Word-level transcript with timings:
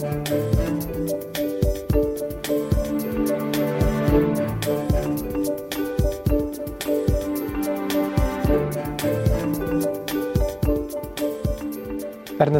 Ernest 0.00 0.16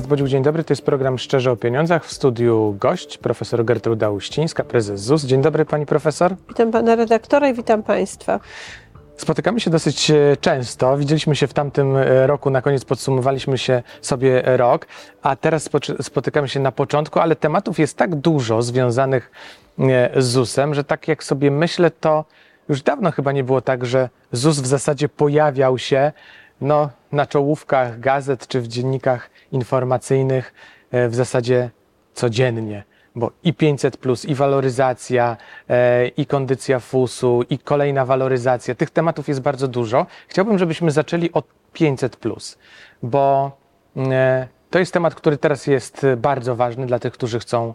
Bodził, 0.07 0.29
dzień 0.29 0.43
dobry. 0.43 0.65
To 0.65 0.73
jest 0.73 0.83
program 0.83 1.19
Szczerze 1.19 1.53
o 1.53 1.57
Pieniądzach. 1.57 2.05
W 2.05 2.13
studiu 2.13 2.77
gość, 2.81 3.19
profesor 3.19 3.65
Gertruda 3.65 4.11
Uścińska, 4.11 4.65
prezes 4.65 5.01
ZUS. 5.01 5.25
Dzień 5.25 5.43
dobry, 5.43 5.65
pani 5.65 5.87
profesor. 5.87 6.37
Witam 6.49 6.71
pana 6.71 6.97
redaktora 6.97 7.49
i 7.49 7.55
witam 7.55 7.83
państwa. 7.83 8.41
Spotykamy 9.21 9.61
się 9.61 9.71
dosyć 9.71 10.11
e, 10.11 10.37
często. 10.41 10.97
Widzieliśmy 10.97 11.37
się 11.37 11.47
w 11.47 11.55
tamtym 11.55 11.97
e, 11.97 12.27
roku, 12.27 12.51
na 12.51 12.63
koniec 12.63 12.85
podsumowaliśmy 12.85 13.59
się 13.59 13.83
sobie 14.01 14.43
rok, 14.45 14.87
a 15.23 15.37
teraz 15.37 15.69
spotykamy 16.03 16.49
się 16.49 16.61
na 16.61 16.73
początku, 16.73 17.21
ale 17.21 17.37
tematów 17.37 17.79
jest 17.79 17.97
tak 17.97 18.15
dużo 18.15 18.63
związanych 18.63 19.31
e, 19.79 20.23
z 20.23 20.27
ZUS-em, 20.27 20.75
że 20.75 20.85
tak 20.85 21.09
jak 21.09 21.25
sobie 21.25 21.51
myślę, 21.51 21.91
to 21.91 22.25
już 22.69 22.83
dawno 22.83 23.13
chyba 23.13 23.33
nie 23.33 23.45
było 23.45 23.61
tak, 23.61 23.87
że 23.87 24.09
ZUS 24.33 24.61
w 24.61 24.67
zasadzie 24.67 25.09
pojawiał 25.09 25.79
się 25.79 26.13
no, 26.61 26.91
na 27.13 27.27
czołówkach 27.27 28.01
gazet 28.01 28.49
czy 28.49 28.61
w 28.61 28.69
dziennikach 28.69 29.31
informacyjnych 29.53 30.55
w 30.93 31.15
zasadzie 31.15 31.71
codziennie. 32.15 32.85
Bo 33.15 33.31
i 33.45 33.55
500, 33.55 33.97
plus, 33.97 34.25
i 34.25 34.35
waloryzacja, 34.35 35.37
e, 35.69 36.09
i 36.09 36.27
kondycja 36.27 36.81
FUS-u, 36.81 37.43
i 37.51 37.59
kolejna 37.59 38.05
waloryzacja. 38.05 38.75
Tych 38.75 38.91
tematów 38.91 39.29
jest 39.29 39.41
bardzo 39.41 39.69
dużo. 39.69 40.07
Chciałbym, 40.29 40.59
żebyśmy 40.59 40.91
zaczęli 40.91 41.33
od 41.33 41.45
500, 41.73 42.17
plus, 42.17 42.59
bo 43.03 43.51
e, 43.97 44.49
to 44.71 44.79
jest 44.79 44.93
temat, 44.93 45.15
który 45.15 45.39
teraz 45.39 45.67
jest 45.67 46.07
bardzo 46.17 46.57
ważny 46.57 46.87
dla 46.87 46.99
tych, 46.99 47.13
którzy 47.13 47.41
chcą 47.41 47.75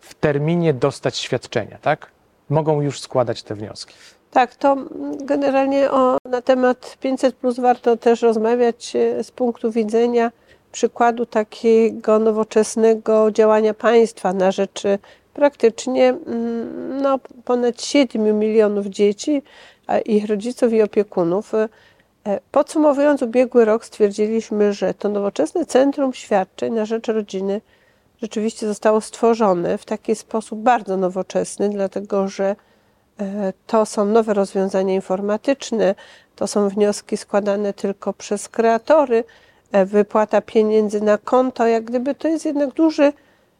w 0.00 0.14
terminie 0.14 0.74
dostać 0.74 1.16
świadczenia, 1.16 1.78
tak? 1.82 2.10
Mogą 2.50 2.80
już 2.80 3.00
składać 3.00 3.42
te 3.42 3.54
wnioski. 3.54 3.94
Tak, 4.30 4.54
to 4.54 4.76
generalnie 5.20 5.90
o, 5.90 6.18
na 6.30 6.42
temat 6.42 6.96
500 7.00 7.34
plus 7.36 7.60
warto 7.60 7.96
też 7.96 8.22
rozmawiać 8.22 8.96
e, 8.96 9.24
z 9.24 9.30
punktu 9.30 9.70
widzenia 9.70 10.32
przykładu 10.76 11.26
takiego 11.26 12.18
nowoczesnego 12.18 13.30
działania 13.30 13.74
państwa 13.74 14.32
na 14.32 14.50
rzecz 14.50 14.86
e, 14.86 14.98
praktycznie 15.34 16.08
mm, 16.08 17.02
no, 17.02 17.18
ponad 17.44 17.82
7 17.82 18.38
milionów 18.38 18.86
dzieci, 18.86 19.42
ich 20.04 20.26
rodziców 20.26 20.72
i 20.72 20.82
opiekunów. 20.82 21.54
E, 21.54 21.68
podsumowując 22.52 23.22
ubiegły 23.22 23.64
rok, 23.64 23.84
stwierdziliśmy, 23.84 24.72
że 24.72 24.94
to 24.94 25.08
nowoczesne 25.08 25.66
centrum 25.66 26.14
świadczeń 26.14 26.72
na 26.72 26.84
rzecz 26.84 27.06
rodziny 27.06 27.60
rzeczywiście 28.22 28.66
zostało 28.66 29.00
stworzone 29.00 29.78
w 29.78 29.84
taki 29.84 30.14
sposób 30.14 30.60
bardzo 30.60 30.96
nowoczesny, 30.96 31.68
dlatego 31.68 32.28
że 32.28 32.56
E, 33.20 33.52
to 33.66 33.86
są 33.86 34.04
nowe 34.04 34.34
rozwiązania 34.34 34.94
informatyczne, 34.94 35.94
to 36.36 36.46
są 36.46 36.68
wnioski 36.68 37.16
składane 37.16 37.72
tylko 37.72 38.12
przez 38.12 38.48
kreatory, 38.48 39.24
wypłata 39.84 40.40
pieniędzy 40.40 41.00
na 41.00 41.18
konto, 41.18 41.66
jak 41.66 41.84
gdyby 41.84 42.14
to 42.14 42.28
jest 42.28 42.44
jednak 42.44 42.70
duży, 42.70 43.12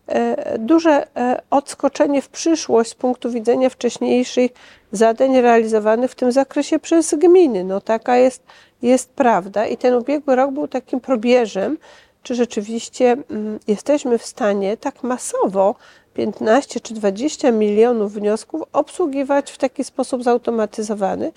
e, 0.06 0.58
duże 0.58 1.06
odskoczenie 1.50 2.22
w 2.22 2.28
przyszłość 2.28 2.90
z 2.90 2.94
punktu 2.94 3.30
widzenia 3.30 3.70
wcześniejszych 3.70 4.50
zadań 4.92 5.40
realizowanych 5.40 6.10
w 6.10 6.14
tym 6.14 6.32
zakresie 6.32 6.78
przez 6.78 7.14
gminy. 7.14 7.64
No 7.64 7.80
taka 7.80 8.16
jest, 8.16 8.42
jest 8.82 9.10
prawda 9.10 9.66
i 9.66 9.76
ten 9.76 9.94
ubiegły 9.94 10.36
rok 10.36 10.50
był 10.50 10.68
takim 10.68 11.00
probierzem, 11.00 11.78
czy 12.22 12.34
rzeczywiście 12.34 13.16
mm, 13.30 13.58
jesteśmy 13.66 14.18
w 14.18 14.26
stanie 14.26 14.76
tak 14.76 15.02
masowo 15.02 15.74
15 16.14 16.80
czy 16.80 16.94
20 16.94 17.50
milionów 17.50 18.12
wniosków 18.12 18.62
obsługiwać 18.72 19.50
w 19.50 19.58
taki 19.58 19.84
sposób 19.84 20.22
zautomatyzowany, 20.22 21.26
e, 21.26 21.32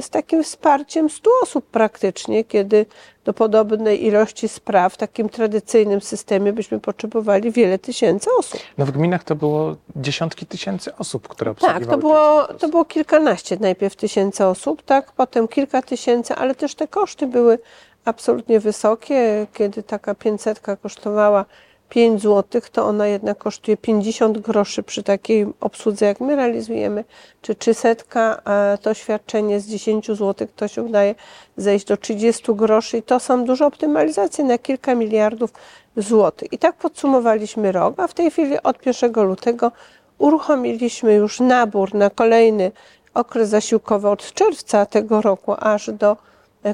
z 0.00 0.10
takim 0.10 0.44
wsparciem 0.44 1.10
100 1.10 1.30
osób 1.42 1.66
praktycznie, 1.66 2.44
kiedy 2.44 2.86
do 3.24 3.32
podobnej 3.32 4.04
ilości 4.04 4.48
spraw 4.48 4.94
w 4.94 4.96
takim 4.96 5.28
tradycyjnym 5.28 6.00
systemie 6.00 6.52
byśmy 6.52 6.80
potrzebowali 6.80 7.50
wiele 7.52 7.78
tysięcy 7.78 8.30
osób. 8.38 8.60
No 8.78 8.86
w 8.86 8.90
gminach 8.90 9.24
to 9.24 9.34
było 9.34 9.76
dziesiątki 9.96 10.46
tysięcy 10.46 10.96
osób, 10.96 11.28
które 11.28 11.50
obsługiwały. 11.50 11.84
Tak, 11.84 11.94
to 11.94 11.98
było, 11.98 12.44
to 12.58 12.68
było 12.68 12.84
kilkanaście 12.84 13.56
najpierw 13.60 13.96
tysięcy 13.96 14.44
osób, 14.44 14.82
tak, 14.82 15.12
potem 15.12 15.48
kilka 15.48 15.82
tysięcy, 15.82 16.34
ale 16.34 16.54
też 16.54 16.74
te 16.74 16.88
koszty 16.88 17.26
były 17.26 17.58
absolutnie 18.04 18.60
wysokie, 18.60 19.46
kiedy 19.54 19.82
taka 19.82 20.14
500 20.14 20.60
kosztowała 20.82 21.44
5 21.88 22.22
zł, 22.22 22.62
to 22.72 22.84
ona 22.84 23.06
jednak 23.06 23.38
kosztuje 23.38 23.76
50 23.76 24.38
groszy 24.38 24.82
przy 24.82 25.02
takiej 25.02 25.46
obsłudze, 25.60 26.06
jak 26.06 26.20
my 26.20 26.36
realizujemy, 26.36 27.04
czy 27.42 27.54
300 27.54 28.42
to 28.82 28.94
świadczenie 28.94 29.60
z 29.60 29.66
10 29.66 30.06
zł, 30.06 30.48
to 30.56 30.68
się 30.68 30.82
udaje 30.82 31.14
zejść 31.56 31.86
do 31.86 31.96
30 31.96 32.44
groszy 32.48 32.98
i 32.98 33.02
to 33.02 33.20
są 33.20 33.44
duże 33.44 33.66
optymalizacje 33.66 34.44
na 34.44 34.58
kilka 34.58 34.94
miliardów 34.94 35.52
złotych. 35.96 36.52
I 36.52 36.58
tak 36.58 36.76
podsumowaliśmy 36.76 37.72
rok, 37.72 38.00
a 38.00 38.06
w 38.06 38.14
tej 38.14 38.30
chwili 38.30 38.62
od 38.62 38.86
1 38.86 39.12
lutego 39.12 39.72
uruchomiliśmy 40.18 41.14
już 41.14 41.40
nabór 41.40 41.94
na 41.94 42.10
kolejny 42.10 42.72
okres 43.14 43.48
zasiłkowy 43.48 44.08
od 44.08 44.32
czerwca 44.32 44.86
tego 44.86 45.22
roku 45.22 45.54
aż 45.58 45.90
do 45.90 46.16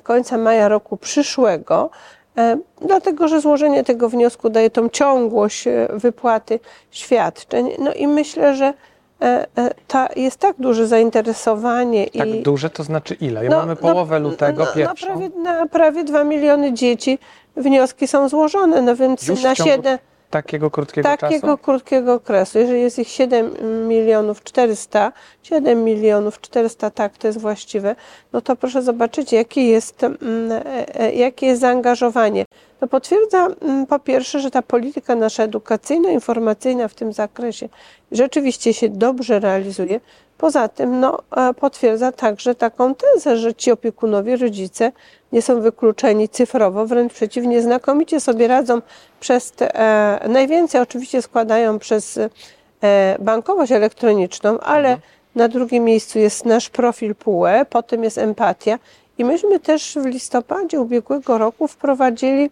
końca 0.02 0.38
maja 0.38 0.68
roku 0.68 0.96
przyszłego. 0.96 1.90
E, 2.38 2.58
dlatego 2.80 3.28
że 3.28 3.40
złożenie 3.40 3.84
tego 3.84 4.08
wniosku 4.08 4.50
daje 4.50 4.70
tą 4.70 4.88
ciągłość 4.88 5.66
e, 5.66 5.88
wypłaty 5.90 6.60
świadczeń. 6.90 7.70
No 7.78 7.92
i 7.92 8.06
myślę, 8.06 8.56
że 8.56 8.74
e, 9.22 9.46
to 9.86 10.06
jest 10.16 10.36
tak 10.36 10.56
duże 10.58 10.86
zainteresowanie. 10.86 12.10
Tak 12.18 12.28
i, 12.28 12.42
duże 12.42 12.70
to 12.70 12.82
znaczy 12.82 13.14
ile? 13.14 13.44
Ja 13.44 13.50
no, 13.50 13.56
mamy 13.56 13.76
połowę 13.76 14.20
no, 14.20 14.28
lutego, 14.28 14.64
no, 14.64 14.72
pierwszą. 14.74 15.06
No 15.06 15.14
prawie, 15.14 15.30
na 15.42 15.66
prawie 15.66 16.04
2 16.04 16.24
miliony 16.24 16.72
dzieci 16.72 17.18
wnioski 17.56 18.08
są 18.08 18.28
złożone, 18.28 18.82
no 18.82 18.96
więc 18.96 19.28
Już 19.28 19.42
na 19.42 19.54
7 19.54 19.98
takiego 20.32 20.70
krótkiego 20.70 21.08
takiego 21.08 21.20
czasu? 21.20 21.34
Takiego 21.34 21.58
krótkiego 21.58 22.14
okresu. 22.14 22.58
Jeżeli 22.58 22.80
jest 22.80 22.98
ich 22.98 23.08
7 23.08 23.54
milionów 23.88 24.42
400, 24.42 25.12
7 25.42 25.84
milionów 25.84 26.40
400, 26.40 26.90
tak, 26.90 27.18
to 27.18 27.26
jest 27.26 27.40
właściwe, 27.40 27.96
no 28.32 28.40
to 28.40 28.56
proszę 28.56 28.82
zobaczyć, 28.82 29.32
jakie 29.32 29.68
jest, 29.68 30.04
mm, 30.04 30.52
e, 30.52 31.00
e, 31.00 31.12
jakie 31.14 31.46
jest 31.46 31.60
zaangażowanie. 31.60 32.44
To 32.80 32.86
potwierdza 32.86 33.46
mm, 33.46 33.86
po 33.86 33.98
pierwsze, 33.98 34.40
że 34.40 34.50
ta 34.50 34.62
polityka 34.62 35.14
nasza 35.14 35.42
edukacyjno-informacyjna 35.44 36.88
w 36.88 36.94
tym 36.94 37.12
zakresie 37.12 37.68
rzeczywiście 38.12 38.74
się 38.74 38.88
dobrze 38.88 39.40
realizuje. 39.40 40.00
Poza 40.42 40.68
tym 40.68 41.00
no, 41.00 41.18
e, 41.36 41.54
potwierdza 41.54 42.12
także 42.12 42.54
taką 42.54 42.94
tezę, 42.94 43.36
że 43.36 43.54
ci 43.54 43.72
opiekunowie, 43.72 44.36
rodzice 44.36 44.92
nie 45.32 45.42
są 45.42 45.60
wykluczeni 45.60 46.28
cyfrowo, 46.28 46.86
wręcz 46.86 47.12
przeciwnie, 47.12 47.62
znakomicie 47.62 48.20
sobie 48.20 48.48
radzą 48.48 48.82
przez 49.20 49.52
te, 49.52 49.74
e, 49.74 50.28
najwięcej 50.28 50.80
oczywiście 50.80 51.22
składają 51.22 51.78
przez 51.78 52.18
e, 52.18 53.16
bankowość 53.20 53.72
elektroniczną, 53.72 54.60
ale 54.60 54.88
mhm. 54.88 55.00
na 55.34 55.48
drugim 55.48 55.84
miejscu 55.84 56.18
jest 56.18 56.44
nasz 56.44 56.70
profil 56.70 57.14
PUE, 57.14 57.64
potem 57.70 58.04
jest 58.04 58.18
empatia 58.18 58.78
i 59.18 59.24
myśmy 59.24 59.60
też 59.60 59.98
w 60.00 60.06
listopadzie 60.06 60.80
ubiegłego 60.80 61.38
roku 61.38 61.68
wprowadzili 61.68 62.50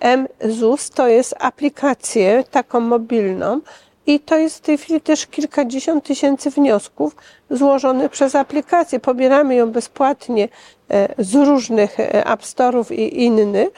MZUS, 0.00 0.90
to 0.90 1.08
jest 1.08 1.34
aplikację 1.38 2.44
taką 2.50 2.80
mobilną, 2.80 3.60
i 4.08 4.20
to 4.20 4.36
jest 4.36 4.56
w 4.56 4.60
tej 4.60 4.78
chwili 4.78 5.00
też 5.00 5.26
kilkadziesiąt 5.26 6.04
tysięcy 6.04 6.50
wniosków 6.50 7.16
złożonych 7.50 8.10
przez 8.10 8.34
aplikację. 8.34 9.00
Pobieramy 9.00 9.54
ją 9.54 9.70
bezpłatnie 9.70 10.48
e, 10.90 11.14
z 11.18 11.34
różnych 11.34 12.00
e, 12.00 12.26
App 12.26 12.42
Store'ów 12.42 12.94
i 12.94 13.24
innych. 13.24 13.68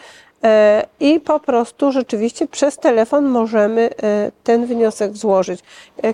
E, 0.45 0.87
I 1.01 1.21
po 1.21 1.41
prostu 1.41 1.93
rzeczywiście 1.93 2.47
przez 2.47 2.77
telefon 2.77 3.25
możemy 3.25 3.91
ten 4.45 4.67
wniosek 4.67 5.17
złożyć. 5.17 5.61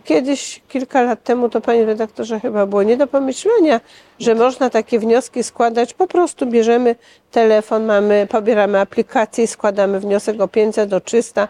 Kiedyś, 0.05 0.63
kilka 0.69 1.03
lat 1.03 1.23
temu, 1.23 1.49
to 1.49 1.61
panie 1.61 1.85
redaktorze 1.85 2.41
chyba 2.41 2.67
było 2.67 2.83
nie 2.83 2.97
do 2.97 3.07
pomyślenia, 3.07 3.81
że 4.19 4.35
można 4.35 4.71
takie 4.71 4.99
wnioski 4.99 5.43
składać. 5.43 5.95
Po 5.95 6.07
prostu 6.07 6.47
bierzemy 6.47 6.97
telefon, 7.31 7.85
mamy, 7.85 8.27
pobieramy 8.31 8.81
aplikację 8.81 9.45
i 9.45 9.47
składamy 9.47 10.01
wniosek 10.01 10.41
o 10.41 10.49
500 10.49 10.91
do 10.91 11.01
300 11.01 11.49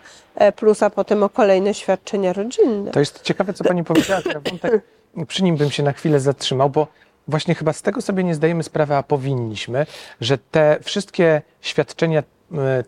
plus, 0.56 0.82
a 0.82 0.90
potem 0.90 1.22
o 1.22 1.28
kolejne 1.28 1.74
świadczenia 1.74 2.32
rodzinne. 2.32 2.90
To 2.90 3.00
jest 3.00 3.22
ciekawe, 3.22 3.52
co 3.52 3.64
pani 3.64 3.84
powiedziała. 3.84 4.20
Ja 4.26 4.40
wątek, 4.40 4.82
przy 5.28 5.44
nim 5.44 5.56
bym 5.56 5.70
się 5.70 5.82
na 5.82 5.92
chwilę 5.92 6.20
zatrzymał, 6.20 6.70
bo 6.70 6.86
właśnie 7.28 7.54
chyba 7.54 7.72
z 7.72 7.82
tego 7.82 8.02
sobie 8.02 8.24
nie 8.24 8.34
zdajemy 8.34 8.62
sprawy, 8.62 8.94
a 8.94 9.02
powinniśmy, 9.02 9.86
że 10.20 10.38
te 10.38 10.78
wszystkie 10.82 11.42
świadczenia 11.60 12.18
e, 12.20 12.22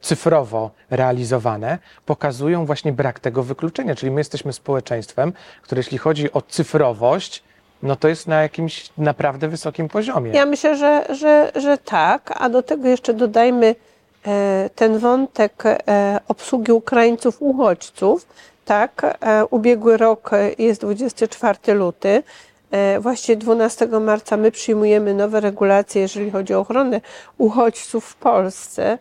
cyfrowo 0.01 0.71
realizowane 0.91 1.79
pokazują 2.07 2.67
właśnie 2.67 2.93
brak 2.93 3.21
tego 3.21 3.43
wykluczenia. 3.43 3.95
Czyli 3.95 4.13
my 4.13 4.21
jesteśmy 4.21 4.53
społeczeństwem, 4.53 5.33
które 5.63 5.79
jeśli 5.79 5.99
chodzi 5.99 6.33
o 6.33 6.43
cyfrowość, 6.43 7.43
no 7.83 7.97
to 7.97 8.09
jest 8.09 8.27
na 8.27 8.43
jakimś 8.43 8.91
naprawdę 8.99 9.49
wysokim 9.49 9.89
poziomie. 9.89 10.31
Ja 10.33 10.47
myślę, 10.47 10.77
że, 10.77 11.07
że, 11.15 11.53
że 11.57 11.79
tak, 11.79 12.33
a 12.37 12.49
do 12.49 12.63
tego 12.63 12.89
jeszcze 12.89 13.15
dodajmy 13.15 13.75
e, 14.27 14.71
ten 14.75 14.99
wątek 14.99 15.63
e, 15.67 16.21
obsługi 16.29 16.73
Ukraińców, 16.73 17.37
uchodźców. 17.41 18.27
tak. 18.65 19.17
E, 19.21 19.47
ubiegły 19.47 19.97
rok 19.97 20.33
e, 20.33 20.51
jest 20.59 20.81
24 20.81 21.75
luty. 21.75 22.23
E, 22.71 23.01
Właściwie 23.01 23.37
12 23.37 23.87
marca 23.87 24.37
my 24.37 24.51
przyjmujemy 24.51 25.15
nowe 25.15 25.41
regulacje, 25.41 26.03
jeżeli 26.03 26.31
chodzi 26.31 26.55
o 26.55 26.61
ochronę 26.61 27.01
uchodźców 27.39 28.05
w 28.05 28.17
Polsce. 28.17 28.99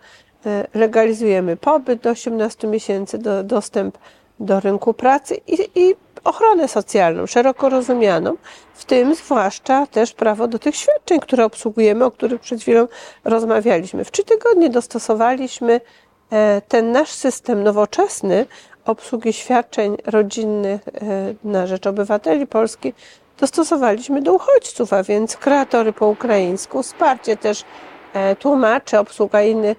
E, 0.48 0.68
Legalizujemy 0.74 1.58
pobyt 1.58 2.02
do 2.02 2.10
18 2.10 2.68
miesięcy, 2.68 3.18
do, 3.18 3.44
dostęp 3.44 3.98
do 4.40 4.60
rynku 4.60 4.94
pracy 4.94 5.42
i, 5.48 5.58
i 5.76 5.96
ochronę 6.24 6.68
socjalną, 6.68 7.26
szeroko 7.26 7.70
rozumianą, 7.70 8.38
w 8.74 8.86
tym 8.86 9.16
zwłaszcza 9.16 9.88
też 9.88 10.14
prawo 10.14 10.48
do 10.48 10.60
tych 10.60 10.76
świadczeń, 10.76 11.20
które 11.20 11.46
obsługujemy, 11.46 12.06
o 12.06 12.12
których 12.12 12.42
przed 12.42 12.62
chwilą 12.62 12.88
rozmawialiśmy. 13.24 14.06
W 14.06 14.12
trzy 14.12 14.24
tygodnie 14.24 14.70
dostosowaliśmy 14.70 15.82
e, 16.32 16.62
ten 16.68 16.92
nasz 16.92 17.10
system 17.10 17.64
nowoczesny 17.64 18.46
obsługi 18.86 19.34
świadczeń 19.34 19.98
rodzinnych 20.06 20.82
e, 20.88 20.92
na 21.44 21.68
rzecz 21.68 21.88
obywateli 21.88 22.48
Polski 22.48 22.94
dostosowaliśmy 23.40 24.22
do 24.22 24.34
uchodźców, 24.34 24.94
a 24.94 25.04
więc 25.04 25.38
kreatory 25.38 25.94
po 25.94 26.08
ukraińsku, 26.08 26.84
wsparcie 26.84 27.38
też 27.38 27.64
e, 28.14 28.36
tłumaczy, 28.36 29.00
obsługa 29.00 29.42
innych, 29.42 29.78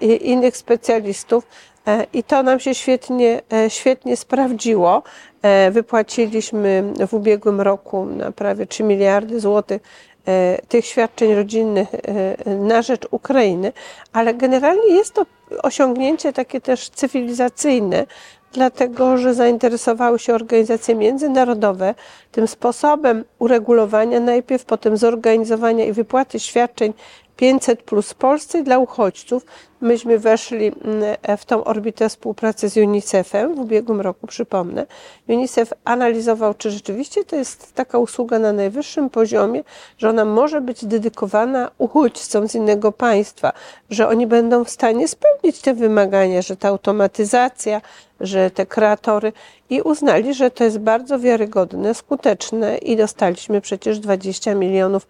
i- 0.00 0.30
innych 0.30 0.56
specjalistów. 0.56 1.46
E, 1.86 2.06
I 2.12 2.22
to 2.22 2.42
nam 2.42 2.60
się 2.60 2.74
świetnie, 2.74 3.40
e, 3.52 3.70
świetnie 3.70 4.16
sprawdziło. 4.16 5.02
E, 5.42 5.70
Wypłaciliśmy 5.70 6.92
w 7.08 7.14
ubiegłym 7.14 7.60
roku 7.60 8.04
na 8.04 8.32
prawie 8.32 8.66
3 8.66 8.82
miliardy 8.82 9.40
złotych 9.40 9.82
e, 10.28 10.58
tych 10.68 10.86
świadczeń 10.86 11.34
rodzinnych 11.34 11.88
e, 11.94 12.54
na 12.54 12.82
rzecz 12.82 13.08
Ukrainy, 13.10 13.72
ale 14.12 14.34
generalnie 14.34 14.94
jest 14.94 15.14
to 15.14 15.26
osiągnięcie 15.62 16.32
takie 16.32 16.60
też 16.60 16.88
cywilizacyjne, 16.90 18.06
dlatego 18.52 19.16
że 19.18 19.34
zainteresowały 19.34 20.18
się 20.18 20.34
organizacje 20.34 20.94
międzynarodowe 20.94 21.94
tym 22.32 22.48
sposobem 22.48 23.24
uregulowania 23.38 24.20
najpierw, 24.20 24.64
potem 24.64 24.96
zorganizowania 24.96 25.84
i 25.84 25.92
wypłaty 25.92 26.40
świadczeń 26.40 26.92
500 27.38 27.82
plus 27.82 28.10
w 28.10 28.14
Polsce 28.14 28.62
dla 28.62 28.78
uchodźców. 28.78 29.46
Myśmy 29.80 30.18
weszli 30.18 30.66
mm, 30.66 31.16
w 31.38 31.44
tą 31.44 31.64
orbitę 31.64 32.08
współpracy 32.08 32.68
z 32.68 32.76
UNICEF-em 32.76 33.54
w 33.54 33.58
ubiegłym 33.58 34.00
roku, 34.00 34.26
przypomnę. 34.26 34.86
UNICEF 35.28 35.72
analizował, 35.84 36.54
czy 36.54 36.70
rzeczywiście 36.70 37.24
to 37.24 37.36
jest 37.36 37.74
taka 37.74 37.98
usługa 37.98 38.38
na 38.38 38.52
najwyższym 38.52 39.10
poziomie, 39.10 39.62
że 39.98 40.08
ona 40.08 40.24
może 40.24 40.60
być 40.60 40.84
dedykowana 40.84 41.70
uchodźcom 41.78 42.48
z 42.48 42.54
innego 42.54 42.92
państwa, 42.92 43.52
że 43.90 44.08
oni 44.08 44.26
będą 44.26 44.64
w 44.64 44.70
stanie 44.70 45.08
spełnić 45.08 45.60
te 45.60 45.74
wymagania, 45.74 46.42
że 46.42 46.56
ta 46.56 46.68
automatyzacja, 46.68 47.80
że 48.20 48.50
te 48.50 48.66
kreatory 48.66 49.32
i 49.70 49.82
uznali, 49.82 50.34
że 50.34 50.50
to 50.50 50.64
jest 50.64 50.78
bardzo 50.78 51.18
wiarygodne, 51.18 51.94
skuteczne 51.94 52.78
i 52.78 52.96
dostaliśmy 52.96 53.60
przecież 53.60 53.98
20 53.98 54.54
milionów 54.54 55.06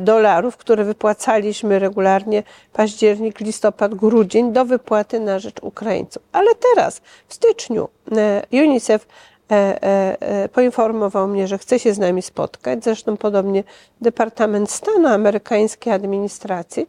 dolarów, 0.00 0.56
które 0.56 0.84
wypłacaliśmy 0.84 1.78
regularnie 1.78 2.42
październik, 2.72 3.40
listopad, 3.40 3.94
grudzień 3.94 4.52
do 4.52 4.64
wypłaty 4.64 5.20
na 5.20 5.38
rzecz 5.38 5.56
Ukraińców. 5.62 6.22
Ale 6.32 6.50
teraz, 6.54 7.00
w 7.28 7.34
styczniu, 7.34 7.88
e, 8.16 8.42
UNICEF 8.52 9.06
e, 9.50 9.54
e, 9.54 10.16
e, 10.20 10.48
poinformował 10.48 11.28
mnie, 11.28 11.48
że 11.48 11.58
chce 11.58 11.78
się 11.78 11.94
z 11.94 11.98
nami 11.98 12.22
spotkać, 12.22 12.84
zresztą 12.84 13.16
podobnie 13.16 13.64
Departament 14.00 14.70
Stanu 14.70 15.08
amerykańskiej 15.08 15.92
administracji, 15.92 16.86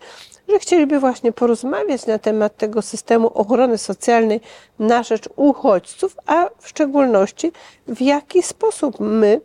że 0.50 0.60
chcieliby 0.60 1.00
właśnie 1.00 1.32
porozmawiać 1.32 2.06
na 2.06 2.20
temat 2.20 2.58
tego 2.58 2.82
systemu 2.82 3.28
ochrony 3.28 3.78
socjalnej 3.78 4.42
na 4.80 5.04
rzecz 5.04 5.30
uchodźców, 5.36 6.16
a 6.26 6.50
w 6.60 6.68
szczególności 6.68 7.52
w 7.88 8.02
jaki 8.02 8.44
sposób 8.44 9.00
my 9.00 9.42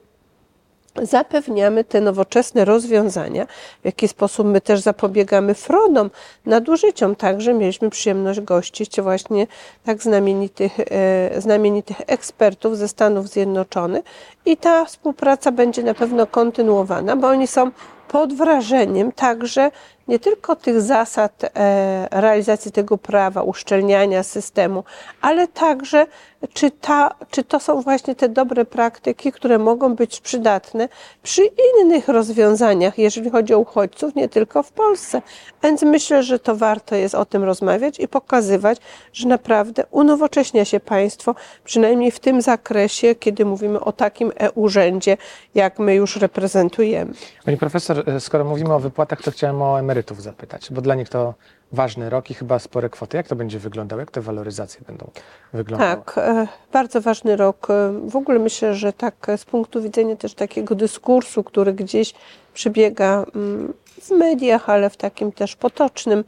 zapewniamy 1.03 1.85
te 1.85 2.01
nowoczesne 2.01 2.65
rozwiązania, 2.65 3.47
w 3.83 3.85
jaki 3.85 4.09
sposób 4.09 4.47
my 4.47 4.61
też 4.61 4.81
zapobiegamy 4.81 5.55
frodom, 5.55 6.11
nadużyciom. 6.47 7.17
Także 7.17 7.55
mieliśmy 7.55 7.91
przyjemność 7.91 8.41
gościć 8.41 9.01
właśnie 9.01 9.47
tak 9.85 10.03
znamienitych, 10.03 10.81
e, 10.81 11.41
znamienitych 11.41 11.97
ekspertów 12.07 12.77
ze 12.79 12.89
Stanów 12.89 13.29
Zjednoczonych 13.29 14.05
i 14.47 14.57
ta 14.57 14.85
współpraca 14.85 15.53
będzie 15.53 15.83
na 15.83 15.95
pewno 15.95 16.27
kontynuowana, 16.27 17.17
bo 17.17 17.29
oni 17.29 17.47
są 17.47 17.71
pod 18.09 18.35
wrażeniem 18.35 19.13
także 19.13 19.71
nie 20.09 20.19
tylko 20.19 20.57
tych 20.57 20.81
zasad 20.81 21.45
e, 21.45 22.09
realizacji 22.11 22.73
tego 22.73 22.99
prawa, 22.99 23.43
uszczelniania 23.43 24.23
systemu, 24.23 24.85
ale 25.21 25.49
także 25.49 26.07
czy, 26.55 26.71
ta, 26.71 27.15
czy 27.31 27.45
to 27.45 27.61
są 27.61 27.81
właśnie 27.81 28.15
te 28.15 28.29
dobre 28.29 28.65
praktyki, 28.65 29.33
które 29.33 29.59
mogą 29.59 29.95
być 29.95 30.21
przydatne 30.21 30.89
przy 31.23 31.43
innych 31.45 32.09
rozwiązaniach, 32.09 32.99
jeżeli 32.99 33.31
chodzi 33.31 33.55
o 33.55 33.59
uchodźców, 33.59 34.15
nie 34.15 34.29
tylko 34.29 34.63
w 34.63 34.73
Polsce. 34.73 35.23
Więc 35.63 35.83
myślę, 35.83 36.23
że 36.23 36.39
to 36.39 36.57
warto 36.57 36.95
jest 36.95 37.15
o 37.15 37.25
tym 37.25 37.45
rozmawiać 37.45 38.01
i 38.01 38.09
pokazywać, 38.09 38.79
że 39.13 39.29
naprawdę 39.29 39.85
unowocześnia 39.91 40.65
się 40.65 40.81
państwo, 40.81 41.35
przynajmniej 41.65 42.11
w 42.11 42.21
tym 42.21 42.43
zakresie, 42.43 43.15
kiedy 43.15 43.45
mówimy 43.45 43.81
o 43.81 43.93
takim 43.93 44.33
e-urzędzie, 44.41 45.17
jak 45.55 45.79
my 45.79 45.95
już 45.95 46.17
reprezentujemy. 46.17 47.13
Pani 47.45 47.57
profesor, 47.57 48.11
e, 48.11 48.21
skoro 48.21 48.45
mówimy 48.45 48.75
o 48.75 48.79
wypłatach, 48.81 49.23
to 49.23 49.31
chciałem 49.31 49.63
o 49.63 49.79
emerytów 49.81 50.23
zapytać, 50.23 50.69
bo 50.71 50.81
dla 50.81 50.95
nich 50.95 51.09
to 51.09 51.35
ważny 51.73 52.11
rok 52.11 52.31
i 52.31 52.35
chyba 52.35 52.59
spore 52.59 52.89
kwoty. 52.89 53.17
Jak 53.17 53.29
to 53.29 53.37
będzie 53.37 53.59
wyglądało? 53.59 54.01
Jak 54.01 54.11
te 54.11 54.21
waloryzacje 54.21 54.81
będą 54.87 55.11
wyglądały? 55.53 55.97
Tak, 55.97 56.19
e, 56.19 56.47
bardzo 56.73 57.01
ważny 57.01 57.37
rok. 57.37 57.71
E, 57.71 57.93
W 58.09 58.17
ogóle 58.17 58.39
myślę, 58.39 58.75
że 58.75 58.93
tak 58.93 59.27
z 59.37 59.45
punktu 59.45 59.83
widzenia 59.83 60.17
też 60.17 60.35
takiego 60.35 60.75
dyskursu, 60.75 61.45
który 61.45 61.73
gdzieś 61.73 62.15
przebiega 62.55 63.25
mm, 63.35 63.73
w 64.03 64.11
mediach, 64.11 64.69
ale 64.71 64.91
w 64.91 64.97
takim 64.97 65.33
też 65.33 65.57
potocznym, 65.57 66.25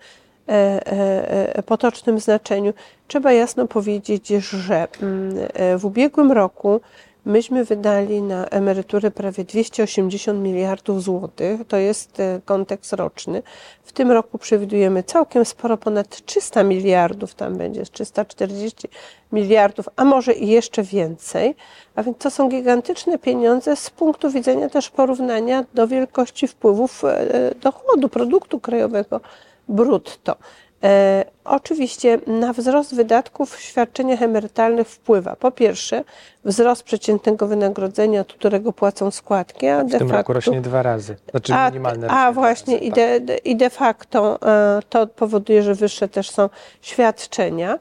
potocznym 1.67 2.21
znaczeniu, 2.21 2.73
trzeba 3.09 3.33
jasno 3.33 3.67
powiedzieć, 3.67 4.29
że 4.29 4.89
mm, 5.03 5.35
w 5.79 5.85
ubiegłym 5.85 6.33
roku 6.33 6.81
myśmy 7.25 7.65
wydali 7.65 8.23
na 8.23 8.47
emerytury 8.47 9.11
prawie 9.11 9.45
280 9.45 10.41
miliardów 10.41 11.03
złotych. 11.03 11.61
To 11.69 11.77
jest 11.77 12.21
e, 12.21 12.41
kontekst 12.45 12.93
roczny. 12.93 13.43
W 13.83 13.93
tym 13.93 14.11
roku 14.13 14.39
przewidujemy 14.39 15.03
całkiem 15.03 15.45
sporo, 15.45 15.77
ponad 15.77 16.25
300 16.27 16.63
miliardów, 16.63 17.35
tam 17.35 17.57
będzie 17.57 17.83
340 17.83 18.89
miliardów, 19.33 19.89
a 19.97 20.05
może 20.05 20.33
i 20.33 20.49
jeszcze 20.49 20.83
więcej. 20.83 21.55
A 21.95 22.03
więc 22.03 22.19
to 22.19 22.31
są 22.31 22.49
gigantyczne 22.49 23.19
pieniądze 23.19 23.77
z 23.77 23.91
punktu 23.91 24.31
widzenia 24.31 24.69
też 24.69 24.91
porównania 24.91 25.65
do 25.75 25.89
wielkości 25.89 26.49
wpływów 26.49 27.05
e, 27.05 27.55
dochodu, 27.61 28.09
produktu 28.09 28.61
krajowego 28.61 29.21
brutto. 29.69 30.37
E, 30.85 31.25
oczywiście 31.45 32.19
na 32.27 32.53
wzrost 32.53 32.95
wydatków 32.95 33.57
w 33.57 33.61
świadczeniach 33.61 34.23
emerytalnych 34.23 34.89
wpływa 34.89 35.37
po 35.37 35.51
pierwsze 35.51 36.05
wzrost 36.45 36.83
przeciętnego 36.83 37.47
wynagrodzenia, 37.47 38.21
od 38.21 38.33
którego 38.33 38.73
płacą 38.73 39.11
składki, 39.11 39.67
a 39.67 39.85
W 39.85 39.89
de 39.89 39.99
tym 39.99 40.11
roku 40.11 40.17
facto 40.17 40.33
rośnie 40.33 40.61
dwa 40.61 40.83
razy. 40.83 41.17
Znaczy 41.31 41.55
a, 41.55 41.71
minimalne 41.71 42.09
a 42.09 42.33
właśnie 42.33 42.77
dwa 42.77 42.87
i 42.87 42.91
razy, 42.91 43.01
tak. 43.01 43.21
de, 43.21 43.21
de, 43.21 43.37
i 43.37 43.57
de 43.57 43.71
facto 43.71 44.39
e, 44.43 44.81
to 44.89 45.07
powoduje, 45.07 45.63
że 45.63 45.75
wyższe 45.75 46.09
też 46.09 46.31
są 46.31 46.49
świadczenia. 46.81 47.79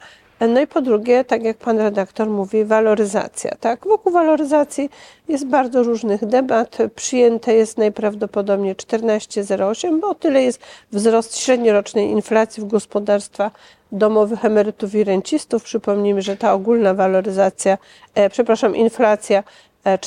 No 0.50 0.62
i 0.62 0.68
po 0.68 0.82
drugie, 0.82 1.24
tak 1.24 1.44
jak 1.44 1.58
pan 1.58 1.78
redaktor 1.78 2.28
mówi, 2.28 2.66
waloryzacja. 2.66 3.56
Tak? 3.60 3.88
Wokół 3.88 4.12
waloryzacji 4.12 4.90
jest 5.28 5.48
bardzo 5.48 5.84
różnych 5.84 6.26
debat. 6.26 6.78
Przyjęte 6.96 7.54
jest 7.54 7.78
najprawdopodobniej 7.78 8.76
14,08, 8.76 10.00
bo 10.00 10.16
tyle 10.16 10.44
jest 10.44 10.60
wzrost 10.92 11.38
średniorocznej 11.38 12.10
inflacji 12.10 12.64
w 12.64 12.68
gospodarstwach 12.68 13.52
domowych 13.92 14.46
emerytów 14.46 14.96
i 14.96 15.04
rencistów. 15.04 15.64
Przypomnijmy, 15.64 16.22
że 16.22 16.38
ta 16.38 16.54
ogólna 16.54 16.94
waloryzacja, 16.94 17.78
e, 18.16 18.30
przepraszam, 18.30 18.76
inflacja 18.76 19.44
e, 19.86 20.00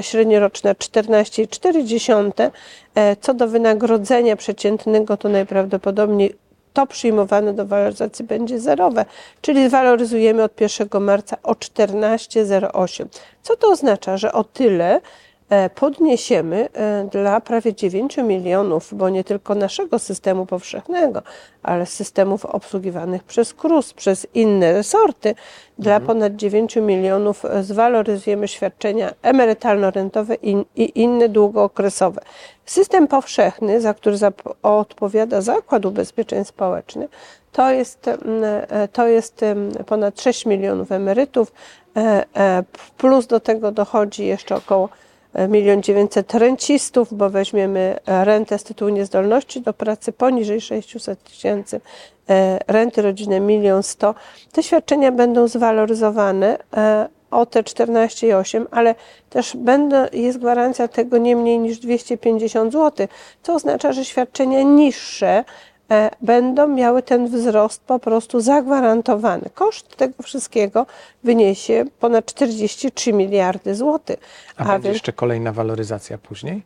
średnioroczna 0.00 0.74
14,4. 0.74 2.50
E, 2.94 3.16
Co 3.16 3.34
do 3.34 3.48
wynagrodzenia 3.48 4.36
przeciętnego, 4.36 5.16
to 5.16 5.28
najprawdopodobniej 5.28 6.41
to 6.72 6.86
przyjmowane 6.86 7.54
do 7.54 7.66
waloryzacji 7.66 8.24
będzie 8.24 8.60
zerowe, 8.60 9.04
czyli 9.40 9.68
waloryzujemy 9.68 10.42
od 10.42 10.60
1 10.60 10.88
marca 11.02 11.36
o 11.42 11.52
14,08. 11.52 13.06
Co 13.42 13.56
to 13.56 13.68
oznacza? 13.68 14.16
Że 14.16 14.32
o 14.32 14.44
tyle 14.44 15.00
podniesiemy 15.74 16.68
e, 16.72 17.08
dla 17.12 17.40
prawie 17.40 17.74
9 17.74 18.16
milionów, 18.16 18.94
bo 18.94 19.08
nie 19.08 19.24
tylko 19.24 19.54
naszego 19.54 19.98
systemu 19.98 20.46
powszechnego, 20.46 21.22
ale 21.62 21.86
systemów 21.86 22.44
obsługiwanych 22.44 23.24
przez 23.24 23.54
KRUS, 23.54 23.92
przez 23.92 24.26
inne 24.34 24.72
resorty, 24.72 25.34
dla 25.78 26.00
ponad 26.00 26.36
9 26.36 26.76
milionów 26.76 27.44
e, 27.44 27.62
zwaloryzujemy 27.62 28.48
świadczenia 28.48 29.12
emerytalno-rentowe 29.22 30.36
i, 30.42 30.64
i 30.76 31.00
inne 31.00 31.28
długookresowe. 31.28 32.20
System 32.66 33.08
powszechny, 33.08 33.80
za 33.80 33.94
który 33.94 34.16
odpowiada 34.62 35.40
Zakład 35.40 35.86
Ubezpieczeń 35.86 36.44
Społecznych, 36.44 37.10
to 37.52 37.70
jest, 37.70 38.08
e, 38.08 38.88
to 38.92 39.06
jest 39.06 39.44
ponad 39.86 40.20
6 40.20 40.46
milionów 40.46 40.92
emerytów, 40.92 41.52
E, 41.96 42.24
e, 42.36 42.64
Plus 42.98 43.26
do 43.26 43.40
tego 43.40 43.72
dochodzi 43.72 44.26
jeszcze 44.26 44.56
około 44.56 44.88
1 45.34 45.82
900 45.82 46.34
rencistów, 46.34 47.14
bo 47.14 47.30
weźmiemy 47.30 47.98
rentę 48.06 48.58
z 48.58 48.64
tytułu 48.64 48.90
niezdolności 48.90 49.60
do 49.60 49.72
pracy 49.72 50.12
poniżej 50.12 50.60
600 50.60 51.24
tysięcy, 51.24 51.80
e, 52.30 52.58
renty 52.66 53.02
rodzinne 53.02 53.52
1 53.52 53.82
100 53.82 54.14
Te 54.52 54.62
świadczenia 54.62 55.12
będą 55.12 55.48
zwaloryzowane 55.48 56.58
e, 56.76 57.08
o 57.30 57.46
te 57.46 57.62
14,8, 57.62 58.66
ale 58.70 58.94
też 59.30 59.56
będą, 59.56 59.96
jest 60.12 60.38
gwarancja 60.38 60.88
tego 60.88 61.18
nie 61.18 61.36
mniej 61.36 61.58
niż 61.58 61.78
250 61.78 62.72
zł, 62.72 63.06
co 63.42 63.54
oznacza, 63.54 63.92
że 63.92 64.04
świadczenia 64.04 64.62
niższe 64.62 65.44
będą 66.22 66.68
miały 66.68 67.02
ten 67.02 67.28
wzrost 67.28 67.82
po 67.82 67.98
prostu 67.98 68.40
zagwarantowany. 68.40 69.50
Koszt 69.54 69.96
tego 69.96 70.22
wszystkiego 70.22 70.86
wyniesie 71.24 71.84
ponad 72.00 72.24
43 72.26 73.12
miliardy 73.12 73.74
złotych. 73.74 74.18
A, 74.56 74.64
będzie 74.64 74.88
jeszcze 74.88 75.12
kolejna 75.12 75.52
waloryzacja 75.52 76.18
później? 76.18 76.62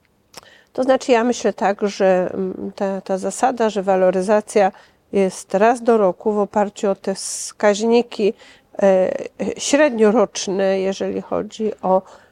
To 0.72 0.82
znaczy, 0.82 1.12
ja 1.12 1.24
myślę 1.24 1.52
tak, 1.52 1.88
że 1.88 2.30
mm, 2.34 2.72
ta, 2.76 3.00
ta 3.00 3.18
zasada, 3.18 3.70
że 3.70 3.82
waloryzacja 3.82 4.72
jest 5.12 5.54
raz 5.54 5.82
do 5.82 5.96
roku 5.96 6.32
w 6.32 6.38
oparciu 6.38 6.90
o 6.90 6.94
te 6.94 7.14
wskaźniki 7.14 8.34
e, 8.82 9.10
średnioroczne, 9.58 10.80
jeżeli 10.80 11.20
chodzi 11.20 11.72
o 11.82 12.02
e, 12.02 12.25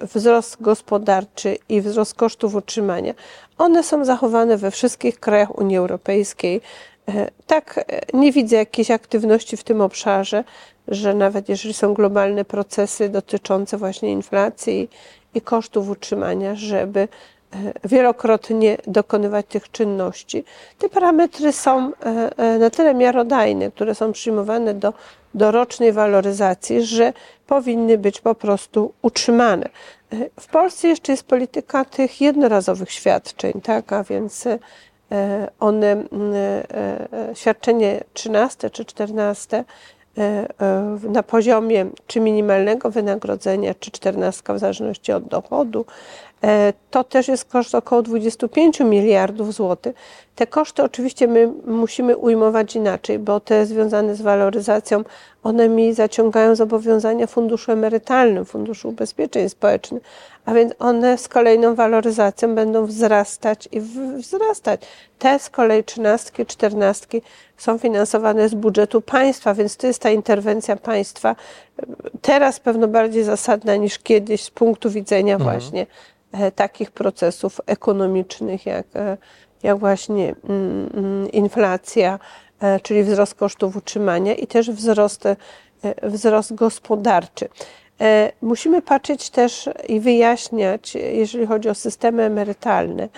wzrost 0.00 0.62
gospodarczy 0.62 1.58
i 1.68 1.80
wzrost 1.80 2.14
kosztów 2.14 2.54
utrzymania. 2.54 3.14
One 3.58 3.82
są 3.82 4.04
zachowane 4.04 4.56
we 4.56 4.70
wszystkich 4.70 5.20
krajach 5.20 5.58
Unii 5.58 5.76
Europejskiej. 5.76 6.60
E, 7.08 7.30
tak, 7.46 7.84
nie 8.14 8.32
widzę 8.32 8.56
jakiejś 8.56 8.90
aktywności 8.90 9.56
w 9.56 9.64
tym 9.64 9.80
obszarze, 9.80 10.44
że 10.88 11.14
nawet 11.14 11.48
jeżeli 11.48 11.74
są 11.74 11.94
globalne 11.94 12.44
procesy 12.44 13.08
dotyczące 13.08 13.76
właśnie 13.78 14.10
inflacji 14.10 14.90
i 15.34 15.40
kosztów 15.40 15.88
utrzymania, 15.88 16.54
żeby 16.54 17.08
wielokrotnie 17.84 18.76
dokonywać 18.86 19.46
tych 19.46 19.70
czynności. 19.70 20.44
Te 20.78 20.88
parametry 20.88 21.52
są 21.52 21.92
e, 21.92 22.30
e, 22.36 22.58
na 22.58 22.70
tyle 22.70 22.94
miarodajne, 22.94 23.70
które 23.70 23.94
są 23.94 24.12
przyjmowane 24.12 24.74
do, 24.74 24.92
do 25.34 25.50
rocznej 25.50 25.92
waloryzacji, 25.92 26.82
że 26.82 27.12
powinny 27.46 27.98
być 27.98 28.20
po 28.20 28.34
prostu 28.34 28.92
utrzymane. 29.02 29.66
E, 30.12 30.16
w 30.40 30.46
Polsce 30.46 30.88
jeszcze 30.88 31.12
jest 31.12 31.26
polityka 31.26 31.84
tych 31.84 32.20
jednorazowych 32.20 32.90
świadczeń, 32.90 33.52
tak, 33.62 33.92
a 33.92 34.04
więc 34.04 34.44
one, 35.60 36.04
świadczenie 37.34 38.04
13 38.14 38.70
czy 38.70 38.84
14 38.84 39.64
na 41.02 41.22
poziomie 41.22 41.86
czy 42.06 42.20
minimalnego 42.20 42.90
wynagrodzenia, 42.90 43.74
czy 43.80 43.90
14 43.90 44.54
w 44.54 44.58
zależności 44.58 45.12
od 45.12 45.24
dochodu, 45.24 45.86
E, 46.31 46.31
to 46.90 47.04
też 47.04 47.28
jest 47.28 47.44
koszt 47.44 47.74
około 47.74 48.02
25 48.02 48.80
miliardów 48.80 49.54
złotych. 49.54 49.96
Te 50.34 50.46
koszty 50.46 50.82
oczywiście 50.82 51.28
my 51.28 51.52
musimy 51.66 52.16
ujmować 52.16 52.76
inaczej, 52.76 53.18
bo 53.18 53.40
te 53.40 53.66
związane 53.66 54.14
z 54.14 54.22
waloryzacją, 54.22 55.04
one 55.42 55.68
mi 55.68 55.94
zaciągają 55.94 56.56
zobowiązania 56.56 57.26
funduszu 57.26 57.72
emerytalnym, 57.72 58.44
funduszu 58.44 58.88
ubezpieczeń 58.88 59.48
społecznych, 59.48 60.02
a 60.44 60.54
więc 60.54 60.72
one 60.78 61.18
z 61.18 61.28
kolejną 61.28 61.74
waloryzacją 61.74 62.54
będą 62.54 62.86
wzrastać 62.86 63.68
i 63.72 63.80
wzrastać. 64.16 64.80
Te 65.18 65.38
z 65.38 65.50
kolei 65.50 65.84
trzynastki, 65.84 66.46
czternastki 66.46 67.22
są 67.56 67.78
finansowane 67.78 68.48
z 68.48 68.54
budżetu 68.54 69.00
państwa, 69.00 69.54
więc 69.54 69.76
to 69.76 69.86
jest 69.86 69.98
ta 69.98 70.10
interwencja 70.10 70.76
państwa 70.76 71.36
teraz 72.22 72.60
pewno 72.60 72.88
bardziej 72.88 73.24
zasadna 73.24 73.76
niż 73.76 73.98
kiedyś 73.98 74.42
z 74.42 74.50
punktu 74.50 74.90
widzenia 74.90 75.34
mhm. 75.34 75.50
właśnie 75.50 75.82
E, 75.82 75.86
takich 76.54 76.90
procesów 76.90 77.60
ekonomicznych, 77.66 78.66
jak, 78.66 78.86
e, 78.94 79.16
jak 79.62 79.78
właśnie 79.78 80.34
mm, 80.48 80.90
mm, 80.94 81.32
inflacja, 81.32 82.18
e, 82.60 82.80
czyli 82.80 83.02
wzrost 83.04 83.34
kosztów 83.34 83.76
utrzymania 83.76 84.34
i 84.34 84.46
też 84.46 84.70
wzrost, 84.70 85.24
wzrost 86.02 86.54
gospodarczy. 86.54 87.48
Musimy 88.42 88.82
patrzeć 88.82 89.30
też 89.30 89.70
i 89.88 90.00
wyjaśniać, 90.00 90.94
jeżeli 90.94 91.46
chodzi 91.46 91.68
o 91.68 91.74
systemy 91.74 92.22
emerytalne, 92.22 93.08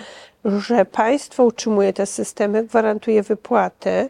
że 0.45 0.85
państwo 0.85 1.43
utrzymuje 1.43 1.93
te 1.93 2.05
systemy, 2.05 2.63
gwarantuje 2.63 3.23
wypłatę 3.23 4.09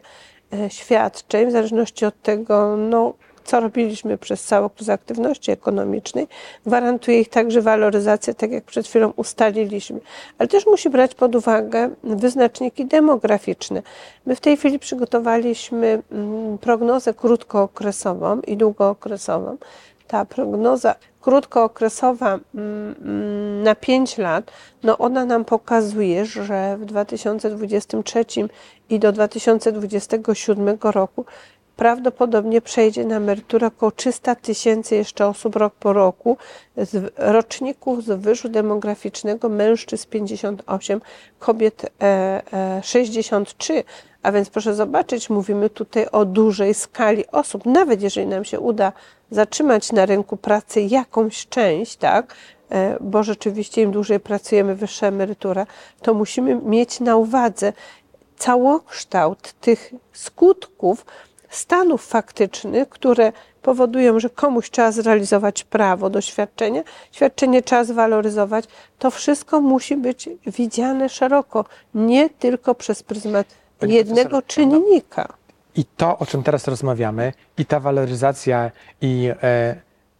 świadczeń 0.68 1.48
w 1.48 1.52
zależności 1.52 2.06
od 2.06 2.22
tego, 2.22 2.76
no, 2.76 3.14
co 3.46 3.60
robiliśmy 3.60 4.18
przez 4.18 4.44
cały 4.44 4.66
okres 4.66 4.88
aktywności 4.88 5.50
ekonomicznej, 5.50 6.26
gwarantuje 6.66 7.20
ich 7.20 7.28
także 7.28 7.62
waloryzację, 7.62 8.34
tak 8.34 8.50
jak 8.50 8.64
przed 8.64 8.86
chwilą 8.86 9.12
ustaliliśmy. 9.16 10.00
Ale 10.38 10.48
też 10.48 10.66
musi 10.66 10.90
brać 10.90 11.14
pod 11.14 11.34
uwagę 11.34 11.90
wyznaczniki 12.04 12.86
demograficzne. 12.86 13.82
My 14.26 14.36
w 14.36 14.40
tej 14.40 14.56
chwili 14.56 14.78
przygotowaliśmy 14.78 16.02
mm, 16.12 16.58
prognozę 16.58 17.14
krótkookresową 17.14 18.40
i 18.40 18.56
długookresową. 18.56 19.56
Ta 20.06 20.24
prognoza 20.24 20.94
krótkookresowa 21.20 22.38
mm, 22.54 22.94
mm, 23.02 23.62
na 23.62 23.74
5 23.74 24.18
lat, 24.18 24.50
no 24.82 24.98
ona 24.98 25.24
nam 25.24 25.44
pokazuje, 25.44 26.26
że 26.26 26.76
w 26.78 26.84
2023 26.84 28.24
i 28.88 28.98
do 28.98 29.12
2027 29.12 30.78
roku 30.82 31.24
prawdopodobnie 31.76 32.60
przejdzie 32.60 33.04
na 33.04 33.16
emeryturę 33.16 33.66
około 33.66 33.92
300 33.92 34.34
tysięcy 34.34 34.96
jeszcze 34.96 35.26
osób 35.26 35.56
rok 35.56 35.74
po 35.74 35.92
roku, 35.92 36.36
z 36.76 37.12
roczników 37.16 38.04
z 38.04 38.20
wyżu 38.20 38.48
demograficznego 38.48 39.48
mężczyzn 39.48 40.08
58, 40.10 41.00
kobiet 41.38 41.86
63. 42.82 43.74
E, 43.74 43.78
e, 43.78 43.82
A 44.22 44.32
więc 44.32 44.50
proszę 44.50 44.74
zobaczyć, 44.74 45.30
mówimy 45.30 45.70
tutaj 45.70 46.06
o 46.12 46.24
dużej 46.24 46.74
skali 46.74 47.24
osób. 47.32 47.66
Nawet 47.66 48.02
jeżeli 48.02 48.26
nam 48.26 48.44
się 48.44 48.60
uda 48.60 48.92
zatrzymać 49.30 49.92
na 49.92 50.06
rynku 50.06 50.36
pracy 50.36 50.80
jakąś 50.80 51.46
część, 51.46 51.96
tak, 51.96 52.34
e, 52.70 52.96
bo 53.00 53.22
rzeczywiście 53.22 53.82
im 53.82 53.90
dłużej 53.90 54.20
pracujemy, 54.20 54.74
wyższa 54.74 55.06
emerytura, 55.06 55.66
to 56.02 56.14
musimy 56.14 56.54
mieć 56.54 57.00
na 57.00 57.16
uwadze 57.16 57.72
całokształt 58.38 59.52
tych 59.60 59.92
skutków, 60.12 61.04
stanów 61.56 62.06
faktycznych, 62.06 62.88
które 62.88 63.32
powodują, 63.62 64.20
że 64.20 64.30
komuś 64.30 64.70
trzeba 64.70 64.92
zrealizować 64.92 65.64
prawo 65.64 66.10
do 66.10 66.20
świadczenia, 66.20 66.82
świadczenie 67.12 67.62
trzeba 67.62 67.84
zwaloryzować, 67.84 68.64
to 68.98 69.10
wszystko 69.10 69.60
musi 69.60 69.96
być 69.96 70.28
widziane 70.46 71.08
szeroko, 71.08 71.64
nie 71.94 72.30
tylko 72.30 72.74
przez 72.74 73.02
pryzmat 73.02 73.46
Pani 73.78 73.94
jednego 73.94 74.42
czynnika. 74.42 75.32
I 75.76 75.84
to, 75.84 76.18
o 76.18 76.26
czym 76.26 76.42
teraz 76.42 76.68
rozmawiamy, 76.68 77.32
i 77.58 77.66
ta 77.66 77.80
waloryzacja, 77.80 78.70
i 79.00 79.30
e, 79.42 79.76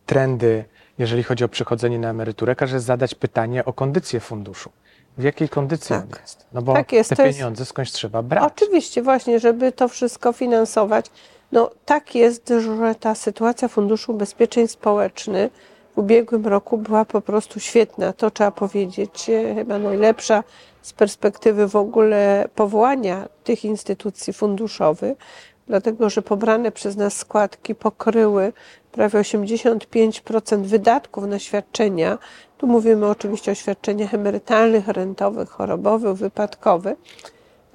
trendy, 0.07 0.65
jeżeli 0.99 1.23
chodzi 1.23 1.45
o 1.45 1.49
przechodzenie 1.49 1.99
na 1.99 2.11
emeryturę, 2.11 2.55
każe 2.55 2.81
zadać 2.81 3.15
pytanie 3.15 3.65
o 3.65 3.73
kondycję 3.73 4.21
funduszu 4.21 4.71
w 5.19 5.23
jakiej 5.23 5.49
kondycji 5.49 5.89
tak. 5.89 6.03
on 6.03 6.11
jest. 6.23 6.47
No 6.53 6.63
bo 6.63 6.73
tak 6.73 6.93
jest, 6.93 7.11
te 7.11 7.17
pieniądze 7.17 7.61
jest... 7.61 7.71
skądś 7.71 7.91
trzeba 7.91 8.23
brać. 8.23 8.53
Oczywiście, 8.53 9.03
właśnie, 9.03 9.41
żeby 9.41 9.73
to 9.73 9.89
wszystko 9.89 10.33
finansować. 10.33 11.07
No 11.53 11.71
tak 11.85 12.15
jest, 12.15 12.49
że 12.49 12.95
ta 12.95 13.15
sytuacja 13.15 13.69
Funduszu 13.69 14.13
Ubezpieczeń 14.13 14.69
Społecznych 14.69 15.53
w 15.95 15.99
ubiegłym 15.99 16.47
roku 16.47 16.79
była 16.79 17.05
po 17.05 17.21
prostu 17.21 17.61
świetna. 17.61 18.13
To 18.13 18.31
trzeba 18.31 18.51
powiedzieć, 18.51 19.31
e, 19.31 19.55
chyba 19.55 19.79
najlepsza 19.79 20.45
z 20.83 20.93
perspektywy 20.93 21.69
w 21.69 21.77
ogóle 21.77 22.49
powołania 22.55 23.29
tych 23.45 23.65
instytucji 23.65 24.33
funduszowych, 24.33 25.19
dlatego 25.67 26.11
że 26.11 26.23
pobrane 26.23 26.73
przez 26.73 26.97
nas 26.97 27.17
składki 27.17 27.75
pokryły 27.75 28.53
prawie 28.93 29.19
85% 29.19 30.63
wydatków 30.63 31.25
na 31.25 31.39
świadczenia. 31.39 32.19
Tu 32.59 32.67
mówimy 32.67 33.07
oczywiście 33.07 33.53
o 33.53 33.55
świadczeniach 33.55 34.15
emerytalnych, 34.15 34.89
rentowych, 34.89 35.49
chorobowych, 35.49 36.15
wypadkowych. 36.15 36.99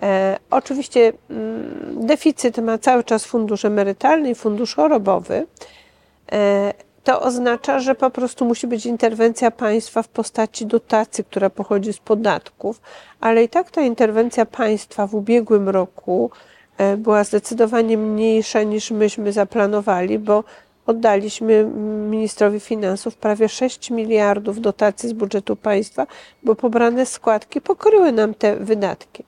E, 0.01 0.39
oczywiście 0.49 1.13
mm, 1.29 2.07
deficyt 2.07 2.57
ma 2.57 2.77
cały 2.77 3.03
czas 3.03 3.25
fundusz 3.25 3.65
emerytalny 3.65 4.29
i 4.29 4.35
fundusz 4.35 4.75
chorobowy. 4.75 5.47
E, 6.31 6.73
to 7.03 7.21
oznacza, 7.21 7.79
że 7.79 7.95
po 7.95 8.09
prostu 8.09 8.45
musi 8.45 8.67
być 8.67 8.85
interwencja 8.85 9.51
państwa 9.51 10.03
w 10.03 10.07
postaci 10.07 10.65
dotacji, 10.65 11.23
która 11.23 11.49
pochodzi 11.49 11.93
z 11.93 11.97
podatków, 11.97 12.81
ale 13.19 13.43
i 13.43 13.49
tak 13.49 13.71
ta 13.71 13.81
interwencja 13.81 14.45
państwa 14.45 15.07
w 15.07 15.15
ubiegłym 15.15 15.69
roku 15.69 16.31
była 16.97 17.23
zdecydowanie 17.23 17.97
mniejsza 17.97 18.63
niż 18.63 18.91
myśmy 18.91 19.31
zaplanowali, 19.31 20.19
bo 20.19 20.43
oddaliśmy 20.85 21.63
ministrowi 22.09 22.59
finansów 22.59 23.15
prawie 23.15 23.49
6 23.49 23.91
miliardów 23.91 24.61
dotacji 24.61 25.09
z 25.09 25.13
budżetu 25.13 25.55
państwa, 25.55 26.07
bo 26.43 26.55
pobrane 26.55 27.05
składki 27.05 27.61
pokryły 27.61 28.11
nam 28.11 28.33
te 28.33 28.55
wydatki. 28.55 29.23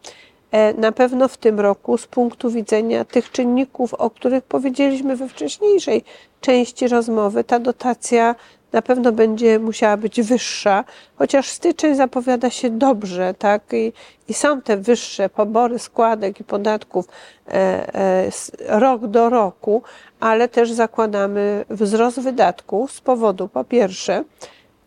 E, 0.51 0.73
na 0.73 0.91
pewno 0.91 1.27
w 1.27 1.37
tym 1.37 1.59
roku 1.59 1.97
z 1.97 2.07
punktu 2.07 2.51
widzenia 2.51 3.05
tych 3.05 3.31
czynników, 3.31 3.93
o 3.93 4.09
których 4.09 4.43
powiedzieliśmy 4.43 5.15
we 5.15 5.29
wcześniejszej 5.29 6.03
części 6.41 6.87
rozmowy, 6.87 7.43
ta 7.43 7.59
dotacja 7.59 8.35
na 8.73 8.81
pewno 8.81 9.11
będzie 9.11 9.59
musiała 9.59 9.97
być 9.97 10.21
wyższa, 10.21 10.83
chociaż 11.15 11.49
styczeń 11.49 11.95
zapowiada 11.95 12.49
się 12.49 12.69
dobrze, 12.69 13.33
tak? 13.39 13.61
I, 13.73 13.93
i 14.27 14.33
są 14.33 14.61
te 14.61 14.77
wyższe 14.77 15.29
pobory 15.29 15.79
składek 15.79 16.39
i 16.39 16.43
podatków 16.43 17.07
e, 17.47 17.53
e, 17.95 18.31
rok 18.67 19.07
do 19.07 19.29
roku, 19.29 19.81
ale 20.19 20.47
też 20.47 20.71
zakładamy 20.71 21.65
wzrost 21.69 22.19
wydatków 22.19 22.91
z 22.91 23.01
powodu, 23.01 23.47
po 23.47 23.63
pierwsze, 23.63 24.23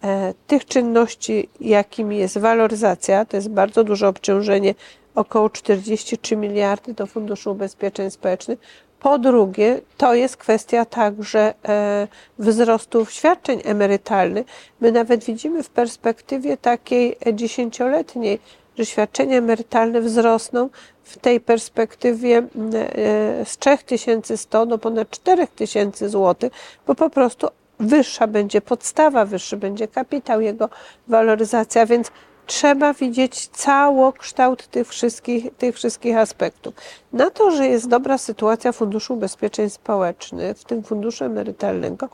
e, 0.04 0.34
tych 0.46 0.64
czynności, 0.64 1.48
jakimi 1.60 2.18
jest 2.18 2.38
waloryzacja, 2.38 3.24
to 3.24 3.36
jest 3.36 3.48
bardzo 3.48 3.84
duże 3.84 4.08
obciążenie, 4.08 4.74
około 5.14 5.50
43 5.50 6.36
miliardy 6.36 6.94
do 6.94 7.06
Funduszu 7.06 7.52
Ubezpieczeń 7.52 8.10
Społecznych, 8.10 8.58
po 9.00 9.18
drugie, 9.18 9.80
to 9.96 10.14
jest 10.14 10.36
kwestia 10.36 10.84
także 10.84 11.54
e, 11.68 12.08
wzrostu 12.38 13.06
świadczeń 13.06 13.60
emerytalnych. 13.64 14.46
My 14.80 14.92
nawet 14.92 15.24
widzimy 15.24 15.62
w 15.62 15.70
perspektywie 15.70 16.56
takiej 16.56 17.16
dziesięcioletniej, 17.32 18.38
że 18.78 18.86
świadczenia 18.86 19.38
emerytalne 19.38 20.00
wzrosną 20.00 20.68
w 21.04 21.18
tej 21.18 21.40
perspektywie 21.40 22.38
e, 22.38 23.44
z 23.44 23.58
3100 23.58 24.66
do 24.66 24.78
ponad 24.78 25.10
4000 25.10 26.08
zł, 26.08 26.50
bo 26.86 26.94
po 26.94 27.10
prostu 27.10 27.48
wyższa 27.80 28.26
będzie 28.26 28.60
podstawa, 28.60 29.24
wyższy 29.24 29.56
będzie 29.56 29.88
kapitał, 29.88 30.40
jego 30.40 30.68
waloryzacja, 31.08 31.86
więc 31.86 32.10
trzeba 32.46 32.94
widzieć 32.94 33.48
całokształt 33.48 34.66
tych 34.66 34.88
wszystkich, 34.88 35.56
tych 35.58 35.74
wszystkich 35.74 36.16
aspektów. 36.16 36.74
Na 37.12 37.30
to, 37.30 37.50
że 37.50 37.66
jest 37.66 37.88
dobra 37.88 38.18
sytuacja 38.18 38.72
Funduszu 38.72 39.14
Ubezpieczeń 39.14 39.70
Społecznych, 39.70 40.58
w 40.58 40.64
tym 40.64 40.82
funduszu 40.82 41.24
emerytalnego, 41.24 42.08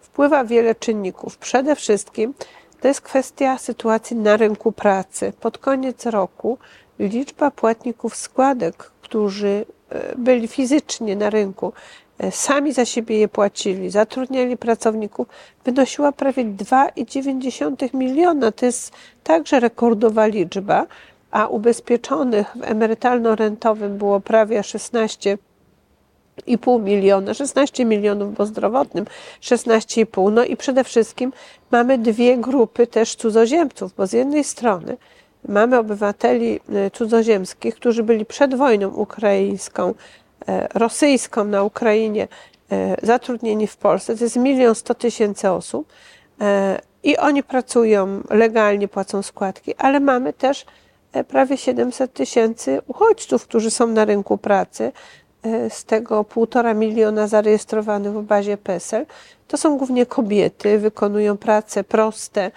wpływa 0.00 0.44
wiele 0.44 0.74
czynników. 0.74 1.38
Przede 1.38 1.76
wszystkim 1.76 2.34
to 2.80 2.88
jest 2.88 3.00
kwestia 3.00 3.58
sytuacji 3.58 4.16
na 4.16 4.36
rynku 4.36 4.72
pracy. 4.72 5.32
Pod 5.40 5.58
koniec 5.58 6.06
roku 6.06 6.58
liczba 6.98 7.50
płatników 7.50 8.16
składek, 8.16 8.76
którzy 9.02 9.66
e, 9.90 10.14
byli 10.16 10.48
fizycznie 10.48 11.16
na 11.16 11.30
rynku, 11.30 11.72
sami 12.30 12.72
za 12.72 12.84
siebie 12.84 13.18
je 13.18 13.28
płacili, 13.28 13.90
zatrudniali 13.90 14.56
pracowników, 14.56 15.26
wynosiła 15.64 16.12
prawie 16.12 16.44
2,9 16.44 17.94
miliona. 17.94 18.52
To 18.52 18.66
jest 18.66 18.92
także 19.24 19.60
rekordowa 19.60 20.26
liczba, 20.26 20.86
a 21.30 21.46
ubezpieczonych 21.46 22.46
w 22.56 22.60
emerytalno-rentowym 22.60 23.96
było 23.96 24.20
prawie 24.20 24.62
16 24.62 25.38
i 26.46 26.58
pół 26.58 26.78
miliona, 26.78 27.34
16 27.34 27.84
milionów, 27.84 28.34
bo 28.34 28.46
zdrowotnym 28.46 29.04
16,5. 29.42 30.32
No 30.32 30.44
i 30.44 30.56
przede 30.56 30.84
wszystkim 30.84 31.32
mamy 31.70 31.98
dwie 31.98 32.36
grupy 32.36 32.86
też 32.86 33.14
cudzoziemców, 33.14 33.94
bo 33.96 34.06
z 34.06 34.12
jednej 34.12 34.44
strony 34.44 34.96
mamy 35.48 35.78
obywateli 35.78 36.60
e, 36.68 36.90
cudzoziemskich, 36.90 37.74
którzy 37.74 38.02
byli 38.02 38.24
przed 38.24 38.54
wojną 38.54 38.88
ukraińską 38.88 39.94
E, 40.27 40.27
rosyjską 40.74 41.44
na 41.44 41.62
Ukrainie 41.62 42.28
e, 42.72 42.96
zatrudnieni 43.02 43.66
w 43.66 43.76
Polsce. 43.76 44.16
To 44.16 44.24
jest 44.24 44.36
milion 44.36 44.74
sto 44.74 44.94
tysięcy 44.94 45.50
osób 45.50 45.88
e, 46.40 46.80
i 47.02 47.16
oni 47.16 47.42
pracują 47.42 48.22
legalnie, 48.30 48.88
płacą 48.88 49.22
składki, 49.22 49.74
ale 49.78 50.00
mamy 50.00 50.32
też 50.32 50.66
prawie 51.28 51.56
700 51.56 52.12
tysięcy 52.12 52.80
uchodźców, 52.86 53.44
którzy 53.44 53.70
są 53.70 53.86
na 53.86 54.04
rynku 54.04 54.38
pracy. 54.38 54.92
Z 55.68 55.84
tego 55.84 56.24
półtora 56.24 56.74
miliona 56.74 57.26
zarejestrowanych 57.26 58.12
w 58.12 58.22
bazie 58.22 58.56
PESEL. 58.56 59.06
To 59.48 59.56
są 59.56 59.78
głównie 59.78 60.06
kobiety, 60.06 60.78
wykonują 60.78 61.36
prace 61.36 61.84
proste, 61.84 62.50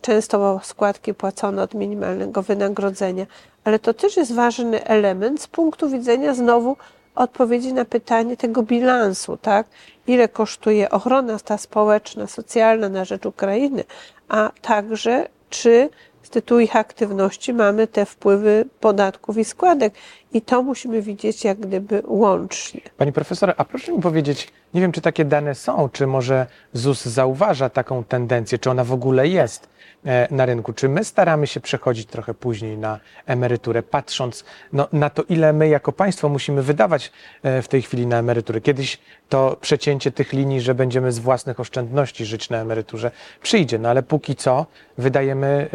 często 0.00 0.60
składki 0.62 1.14
płacone 1.14 1.62
od 1.62 1.74
minimalnego 1.74 2.42
wynagrodzenia 2.42 3.26
ale 3.64 3.78
to 3.78 3.94
też 3.94 4.16
jest 4.16 4.34
ważny 4.34 4.84
element 4.84 5.42
z 5.42 5.46
punktu 5.46 5.90
widzenia 5.90 6.34
znowu 6.34 6.76
odpowiedzi 7.14 7.72
na 7.72 7.84
pytanie 7.84 8.36
tego 8.36 8.62
bilansu, 8.62 9.36
tak? 9.36 9.66
Ile 10.06 10.28
kosztuje 10.28 10.90
ochrona 10.90 11.38
ta 11.38 11.58
społeczna, 11.58 12.26
socjalna 12.26 12.88
na 12.88 13.04
rzecz 13.04 13.26
Ukrainy, 13.26 13.84
a 14.28 14.50
także 14.62 15.28
czy 15.50 15.88
z 16.22 16.30
tytułu 16.30 16.60
ich 16.60 16.76
aktywności 16.76 17.54
mamy 17.54 17.86
te 17.86 18.06
wpływy 18.06 18.64
podatków 18.80 19.38
i 19.38 19.44
składek. 19.44 19.94
I 20.32 20.42
to 20.42 20.62
musimy 20.62 21.02
widzieć 21.02 21.44
jak 21.44 21.60
gdyby 21.60 22.02
łącznie. 22.06 22.80
Pani 22.96 23.12
profesor, 23.12 23.54
a 23.56 23.64
proszę 23.64 23.92
mi 23.92 24.02
powiedzieć, 24.02 24.48
nie 24.74 24.80
wiem 24.80 24.92
czy 24.92 25.00
takie 25.00 25.24
dane 25.24 25.54
są, 25.54 25.88
czy 25.92 26.06
może 26.06 26.46
ZUS 26.72 27.04
zauważa 27.04 27.68
taką 27.68 28.04
tendencję, 28.04 28.58
czy 28.58 28.70
ona 28.70 28.84
w 28.84 28.92
ogóle 28.92 29.28
jest 29.28 29.68
E, 30.06 30.28
na 30.30 30.46
rynku. 30.46 30.72
Czy 30.72 30.88
my 30.88 31.04
staramy 31.04 31.46
się 31.46 31.60
przechodzić 31.60 32.08
trochę 32.08 32.34
później 32.34 32.78
na 32.78 33.00
emeryturę, 33.26 33.82
patrząc 33.82 34.44
no, 34.72 34.88
na 34.92 35.10
to, 35.10 35.22
ile 35.22 35.52
my 35.52 35.68
jako 35.68 35.92
państwo 35.92 36.28
musimy 36.28 36.62
wydawać 36.62 37.12
e, 37.42 37.62
w 37.62 37.68
tej 37.68 37.82
chwili 37.82 38.06
na 38.06 38.18
emeryturę? 38.18 38.60
Kiedyś 38.60 38.98
to 39.28 39.56
przecięcie 39.60 40.12
tych 40.12 40.32
linii, 40.32 40.60
że 40.60 40.74
będziemy 40.74 41.12
z 41.12 41.18
własnych 41.18 41.60
oszczędności 41.60 42.24
żyć 42.24 42.50
na 42.50 42.58
emeryturze, 42.58 43.10
przyjdzie, 43.42 43.78
no 43.78 43.88
ale 43.88 44.02
póki 44.02 44.36
co 44.36 44.66
wydajemy 44.98 45.68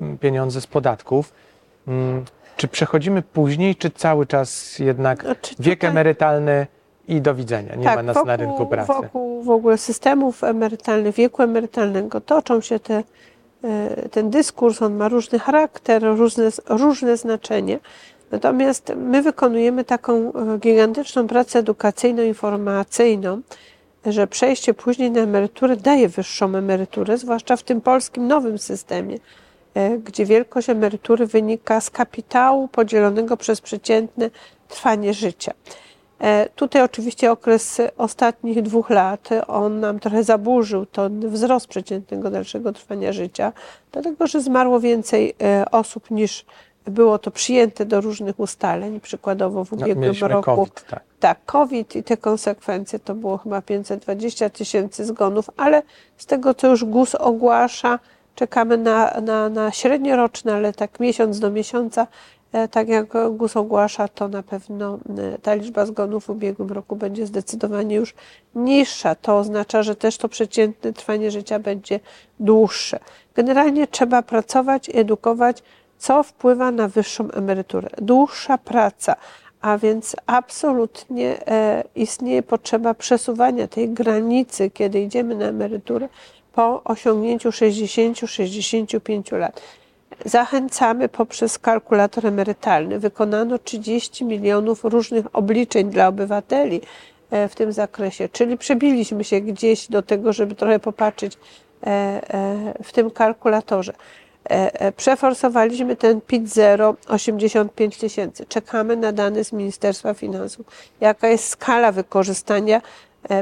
e, 0.00 0.16
pieniądze 0.16 0.60
z 0.60 0.66
podatków. 0.66 1.32
Czy 2.58 2.68
przechodzimy 2.68 3.22
później, 3.22 3.76
czy 3.76 3.90
cały 3.90 4.26
czas 4.26 4.78
jednak 4.78 5.22
znaczy 5.22 5.54
wiek 5.58 5.84
emerytalny 5.84 6.66
i 7.08 7.20
do 7.20 7.34
widzenia, 7.34 7.74
nie 7.74 7.84
tak, 7.84 7.96
ma 7.96 8.02
nas 8.02 8.14
wokół, 8.14 8.26
na 8.26 8.36
rynku 8.36 8.66
pracy? 8.66 8.92
Wokół 8.92 9.42
w 9.42 9.50
ogóle 9.50 9.78
systemów 9.78 10.44
emerytalnych, 10.44 11.14
wieku 11.14 11.42
emerytalnego 11.42 12.20
toczą 12.20 12.60
się 12.60 12.80
te 12.80 13.02
E, 13.64 14.08
ten 14.08 14.30
dyskurs, 14.30 14.82
on 14.82 14.96
ma 14.96 15.08
różny 15.08 15.38
charakter, 15.38 16.02
różne, 16.02 16.48
różne 16.68 17.16
znaczenie. 17.16 17.78
Natomiast 18.30 18.92
my 18.96 19.22
wykonujemy 19.22 19.84
taką 19.84 20.32
e, 20.32 20.58
gigantyczną 20.58 21.26
pracę 21.26 21.58
edukacyjno-informacyjną, 21.58 23.40
że 24.06 24.26
przejście 24.26 24.74
później 24.74 25.10
na 25.10 25.20
emeryturę 25.20 25.76
daje 25.76 26.08
wyższą 26.08 26.56
emeryturę, 26.56 27.18
zwłaszcza 27.18 27.56
w 27.56 27.62
tym 27.62 27.80
polskim 27.80 28.26
nowym 28.26 28.58
systemie, 28.58 29.18
gdzie 30.04 30.26
wielkość 30.26 30.70
emerytury 30.70 31.26
wynika 31.26 31.80
z 31.80 31.90
kapitału 31.90 32.68
podzielonego 32.68 33.36
przez 33.36 33.60
przeciętne 33.60 34.30
trwanie 34.68 35.14
życia. 35.14 35.52
E, 36.20 36.48
tutaj 36.48 36.82
oczywiście 36.82 37.32
okres 37.32 37.80
ostatnich 37.98 38.62
dwóch 38.62 38.90
lat, 38.90 39.28
on 39.46 39.80
nam 39.80 40.00
trochę 40.00 40.24
zaburzył 40.24 40.86
ten 40.86 41.30
wzrost 41.30 41.66
przeciętnego 41.66 42.30
dalszego 42.30 42.72
trwania 42.72 43.12
życia, 43.12 43.52
dlatego 43.92 44.26
że 44.26 44.40
zmarło 44.40 44.80
więcej 44.80 45.34
e, 45.42 45.64
osób 45.70 46.10
niż 46.10 46.44
było 46.84 47.18
to 47.18 47.30
przyjęte 47.30 47.86
do 47.86 48.00
różnych 48.00 48.40
ustaleń, 48.40 49.00
przykładowo 49.00 49.64
w 49.64 49.72
no, 49.72 49.76
ubiegłym 49.76 50.12
no, 50.20 50.28
roku. 50.28 50.56
COVID, 50.56 50.84
tak. 50.90 51.02
tak, 51.20 51.38
COVID 51.46 51.96
i 51.96 52.02
te 52.02 52.16
konsekwencje 52.16 52.98
to 52.98 53.14
było 53.14 53.38
chyba 53.38 53.62
520 53.62 54.50
tysięcy 54.50 55.04
zgonów, 55.04 55.50
ale 55.56 55.82
z 56.16 56.26
tego, 56.26 56.54
co 56.54 56.68
już 56.68 56.84
GUS 56.84 57.14
ogłasza, 57.14 57.98
czekamy 58.38 58.78
na, 58.78 59.20
na, 59.20 59.48
na 59.48 59.70
średnioroczne, 59.72 60.54
ale 60.54 60.72
tak 60.72 61.00
miesiąc 61.00 61.40
do 61.40 61.50
miesiąca 61.50 62.06
E, 62.52 62.68
tak 62.68 62.88
jak 62.88 63.06
GUS 63.30 63.56
ogłasza, 63.56 64.08
to 64.08 64.28
na 64.28 64.42
pewno 64.42 64.98
e, 65.18 65.38
ta 65.38 65.54
liczba 65.54 65.86
zgonów 65.86 66.24
w 66.24 66.30
ubiegłym 66.30 66.68
roku 66.68 66.96
będzie 66.96 67.26
zdecydowanie 67.26 67.96
już 67.96 68.14
niższa. 68.54 69.14
To 69.14 69.38
oznacza, 69.38 69.82
że 69.82 69.96
też 69.96 70.18
to 70.18 70.28
przeciętne 70.28 70.92
trwanie 70.92 71.30
życia 71.30 71.58
będzie 71.58 72.00
dłuższe. 72.40 72.98
Generalnie 73.34 73.86
trzeba 73.86 74.22
pracować, 74.22 74.90
edukować, 74.94 75.62
co 75.98 76.22
wpływa 76.22 76.70
na 76.70 76.88
wyższą 76.88 77.30
emeryturę. 77.30 77.88
Dłuższa 77.98 78.58
praca, 78.58 79.16
a 79.60 79.78
więc 79.78 80.16
absolutnie 80.26 81.46
e, 81.46 81.84
istnieje 81.94 82.42
potrzeba 82.42 82.94
przesuwania 82.94 83.68
tej 83.68 83.88
granicy, 83.88 84.70
kiedy 84.70 85.00
idziemy 85.00 85.34
na 85.34 85.44
emeryturę 85.44 86.08
po 86.58 86.82
osiągnięciu 86.84 87.48
60-65 87.48 89.38
lat. 89.38 89.60
Zachęcamy 90.24 91.08
poprzez 91.08 91.58
kalkulator 91.58 92.26
emerytalny. 92.26 92.98
Wykonano 92.98 93.58
30 93.58 94.24
milionów 94.24 94.84
różnych 94.84 95.36
obliczeń 95.36 95.90
dla 95.90 96.08
obywateli 96.08 96.80
e, 97.30 97.48
w 97.48 97.54
tym 97.54 97.72
zakresie, 97.72 98.28
czyli 98.28 98.58
przebiliśmy 98.58 99.24
się 99.24 99.40
gdzieś 99.40 99.88
do 99.88 100.02
tego, 100.02 100.32
żeby 100.32 100.54
trochę 100.54 100.78
popatrzeć 100.78 101.32
e, 101.34 101.86
e, 101.86 102.74
w 102.84 102.92
tym 102.92 103.10
kalkulatorze. 103.10 103.92
Przeforsowaliśmy 104.96 105.96
ten 105.96 106.20
PIT 106.20 106.48
0 106.48 106.96
85 107.08 107.96
tysięcy. 107.96 108.46
Czekamy 108.46 108.96
na 108.96 109.12
dane 109.12 109.44
z 109.44 109.52
Ministerstwa 109.52 110.14
Finansów. 110.14 110.66
Jaka 111.00 111.28
jest 111.28 111.48
skala 111.48 111.92
wykorzystania 111.92 112.82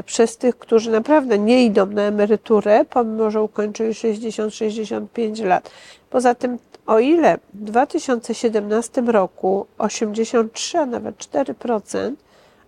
przez 0.05 0.37
tych, 0.37 0.57
którzy 0.57 0.91
naprawdę 0.91 1.39
nie 1.39 1.65
idą 1.65 1.85
na 1.85 2.01
emeryturę, 2.01 2.85
pomimo 2.89 3.31
że 3.31 3.41
ukończyli 3.41 3.93
60-65 3.93 5.45
lat. 5.45 5.71
Poza 6.09 6.35
tym 6.35 6.57
O 6.87 6.99
ile 6.99 7.37
w 7.53 7.63
2017 7.63 9.01
roku 9.01 9.67
83, 9.77 10.77
a 10.77 10.85
nawet 10.85 11.17
4% 11.17 12.11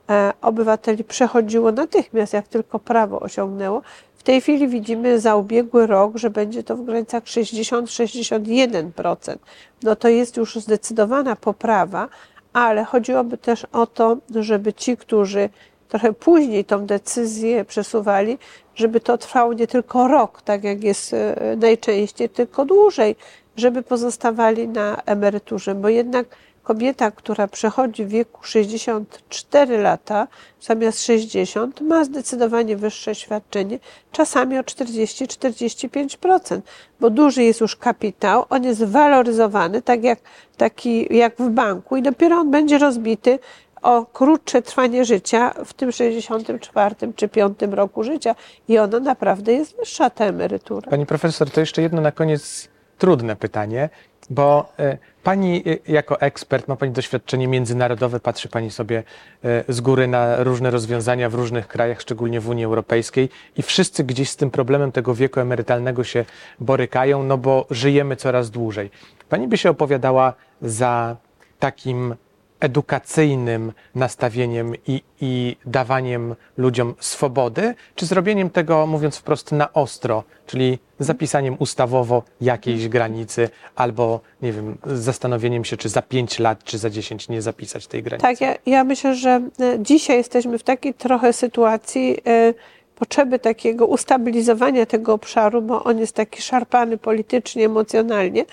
e, 0.10 0.34
obywateli 0.42 1.04
przechodziło 1.04 1.72
natychmiast, 1.72 2.34
jak 2.34 2.48
tylko 2.48 2.80
prawo 2.80 3.20
osiągnęło, 3.20 3.82
w 4.18 4.24
tej 4.24 4.42
chwili 4.42 4.68
widzimy 4.68 5.20
za 5.20 5.36
ubiegły 5.36 5.88
rok, 5.88 6.18
że 6.18 6.30
będzie 6.30 6.64
to 6.64 6.76
w 6.76 6.86
granicach 6.86 7.24
60-61%. 7.24 9.36
No 9.84 9.96
to 9.96 10.08
jest 10.08 10.38
już 10.38 10.56
zdecydowana 10.56 11.36
poprawa, 11.36 12.08
ale 12.54 12.84
chodziłoby 12.84 13.38
też 13.38 13.66
o 13.72 13.88
to, 13.88 14.18
żeby 14.40 14.74
ci, 14.74 14.98
którzy 14.98 15.50
trochę 15.90 16.14
później 16.14 16.66
tą 16.66 16.86
decyzję 16.86 17.66
przesuwali, 17.66 18.38
żeby 18.76 19.00
to 19.00 19.18
trwało 19.18 19.54
nie 19.54 19.68
tylko 19.68 20.08
rok, 20.08 20.42
tak 20.42 20.64
jak 20.64 20.84
jest 20.84 21.14
e, 21.14 21.36
najczęściej, 21.58 22.30
tylko 22.30 22.66
dłużej, 22.66 23.16
żeby 23.58 23.84
pozostawali 23.84 24.68
na 24.68 25.02
emeryturze, 25.06 25.76
bo 25.76 25.90
jednak 25.90 26.28
kobieta, 26.64 27.12
która 27.12 27.48
przechodzi 27.48 28.06
w 28.06 28.10
wieku 28.10 28.44
64 28.44 29.78
lata 29.78 30.28
zamiast 30.62 31.04
60, 31.04 31.82
ma 31.82 32.04
zdecydowanie 32.04 32.78
wyższe 32.78 33.16
świadczenie, 33.16 33.80
czasami 34.12 34.58
o 34.58 34.62
40-45%, 34.62 36.62
bo 37.00 37.10
duży 37.10 37.44
jest 37.44 37.62
już 37.62 37.76
kapitał, 37.76 38.46
on 38.50 38.64
jest 38.64 38.84
waloryzowany, 38.84 39.82
tak 39.82 40.04
jak, 40.04 40.20
taki, 40.58 41.18
jak 41.18 41.36
w 41.40 41.50
banku 41.50 41.98
i 41.98 42.02
dopiero 42.02 42.38
on 42.38 42.52
będzie 42.52 42.78
rozbity 42.78 43.40
o 43.82 44.06
krótsze 44.06 44.62
trwanie 44.62 45.06
życia 45.06 45.54
w 45.66 45.74
tym 45.74 45.92
64 45.92 46.96
czy 47.16 47.28
5 47.28 47.60
roku 47.72 48.04
życia 48.04 48.36
i 48.68 48.78
ona 48.78 49.00
naprawdę 49.00 49.54
jest 49.54 49.78
wyższa, 49.78 50.10
ta 50.10 50.26
emerytura. 50.26 50.90
Pani 50.90 51.06
profesor, 51.06 51.52
to 51.52 51.60
jeszcze 51.60 51.82
jedno 51.82 52.02
na 52.02 52.12
koniec 52.12 52.70
trudne 52.98 53.36
pytanie, 53.36 53.90
bo 54.30 54.74
e, 54.80 54.98
pani 55.24 55.64
e, 55.66 55.92
jako 55.92 56.22
ekspert 56.22 56.68
ma 56.68 56.76
pani 56.76 56.92
doświadczenie 56.92 57.48
międzynarodowe, 57.48 58.20
patrzy 58.20 58.50
pani 58.50 58.72
sobie 58.72 59.04
e, 59.44 59.64
z 59.74 59.82
góry 59.82 60.08
na 60.08 60.44
różne 60.44 60.72
rozwiązania 60.72 61.30
w 61.30 61.34
różnych 61.34 61.68
krajach, 61.68 62.02
szczególnie 62.02 62.40
w 62.40 62.50
Unii 62.50 62.66
Europejskiej 62.66 63.30
i 63.58 63.62
wszyscy 63.62 64.04
gdzieś 64.04 64.30
z 64.30 64.36
tym 64.36 64.52
problemem 64.52 64.92
tego 64.92 65.16
wieku 65.16 65.40
emerytalnego 65.40 66.04
się 66.04 66.26
borykają, 66.60 67.24
no 67.24 67.38
bo 67.38 67.66
żyjemy 67.70 68.16
coraz 68.16 68.52
dłużej. 68.52 68.92
Pani 69.30 69.48
by 69.48 69.58
się 69.58 69.70
opowiadała 69.70 70.34
za 70.62 71.16
takim 71.60 72.16
edukacyjnym 72.60 73.74
nastawieniem 73.96 74.74
i, 74.88 75.02
i 75.22 75.56
dawaniem 75.66 76.36
ludziom 76.58 76.96
swobody, 77.00 77.76
czy 77.96 78.06
zrobieniem 78.06 78.50
tego, 78.50 78.88
mówiąc 78.88 79.18
wprost, 79.18 79.52
na 79.52 79.74
ostro, 79.74 80.24
czyli 80.48 80.80
zapisaniem 81.00 81.56
ustawowo 81.60 82.24
jakiejś 82.42 82.88
granicy, 82.88 83.50
albo 83.76 84.20
nie 84.42 84.52
wiem, 84.52 84.78
zastanowieniem 84.86 85.66
się, 85.66 85.78
czy 85.78 85.90
za 85.90 86.02
5 86.02 86.40
lat, 86.40 86.64
czy 86.64 86.78
za 86.78 86.90
10 86.90 87.30
nie 87.30 87.42
zapisać 87.42 87.88
tej 87.88 88.04
granicy? 88.04 88.22
Tak, 88.22 88.42
ja, 88.42 88.56
ja 88.66 88.84
myślę, 88.84 89.16
że 89.16 89.42
e, 89.60 89.78
dzisiaj 89.80 90.18
jesteśmy 90.18 90.58
w 90.58 90.64
takiej 90.64 90.94
trochę 90.94 91.34
sytuacji, 91.34 92.18
e, 92.28 92.54
potrzeby 93.00 93.40
takiego 93.40 93.88
ustabilizowania 93.88 94.86
tego 94.86 95.14
obszaru, 95.14 95.62
bo 95.62 95.84
on 95.84 96.00
jest 96.00 96.16
taki 96.16 96.42
szarpany 96.42 96.98
politycznie, 96.98 97.66
emocjonalnie, 97.66 98.46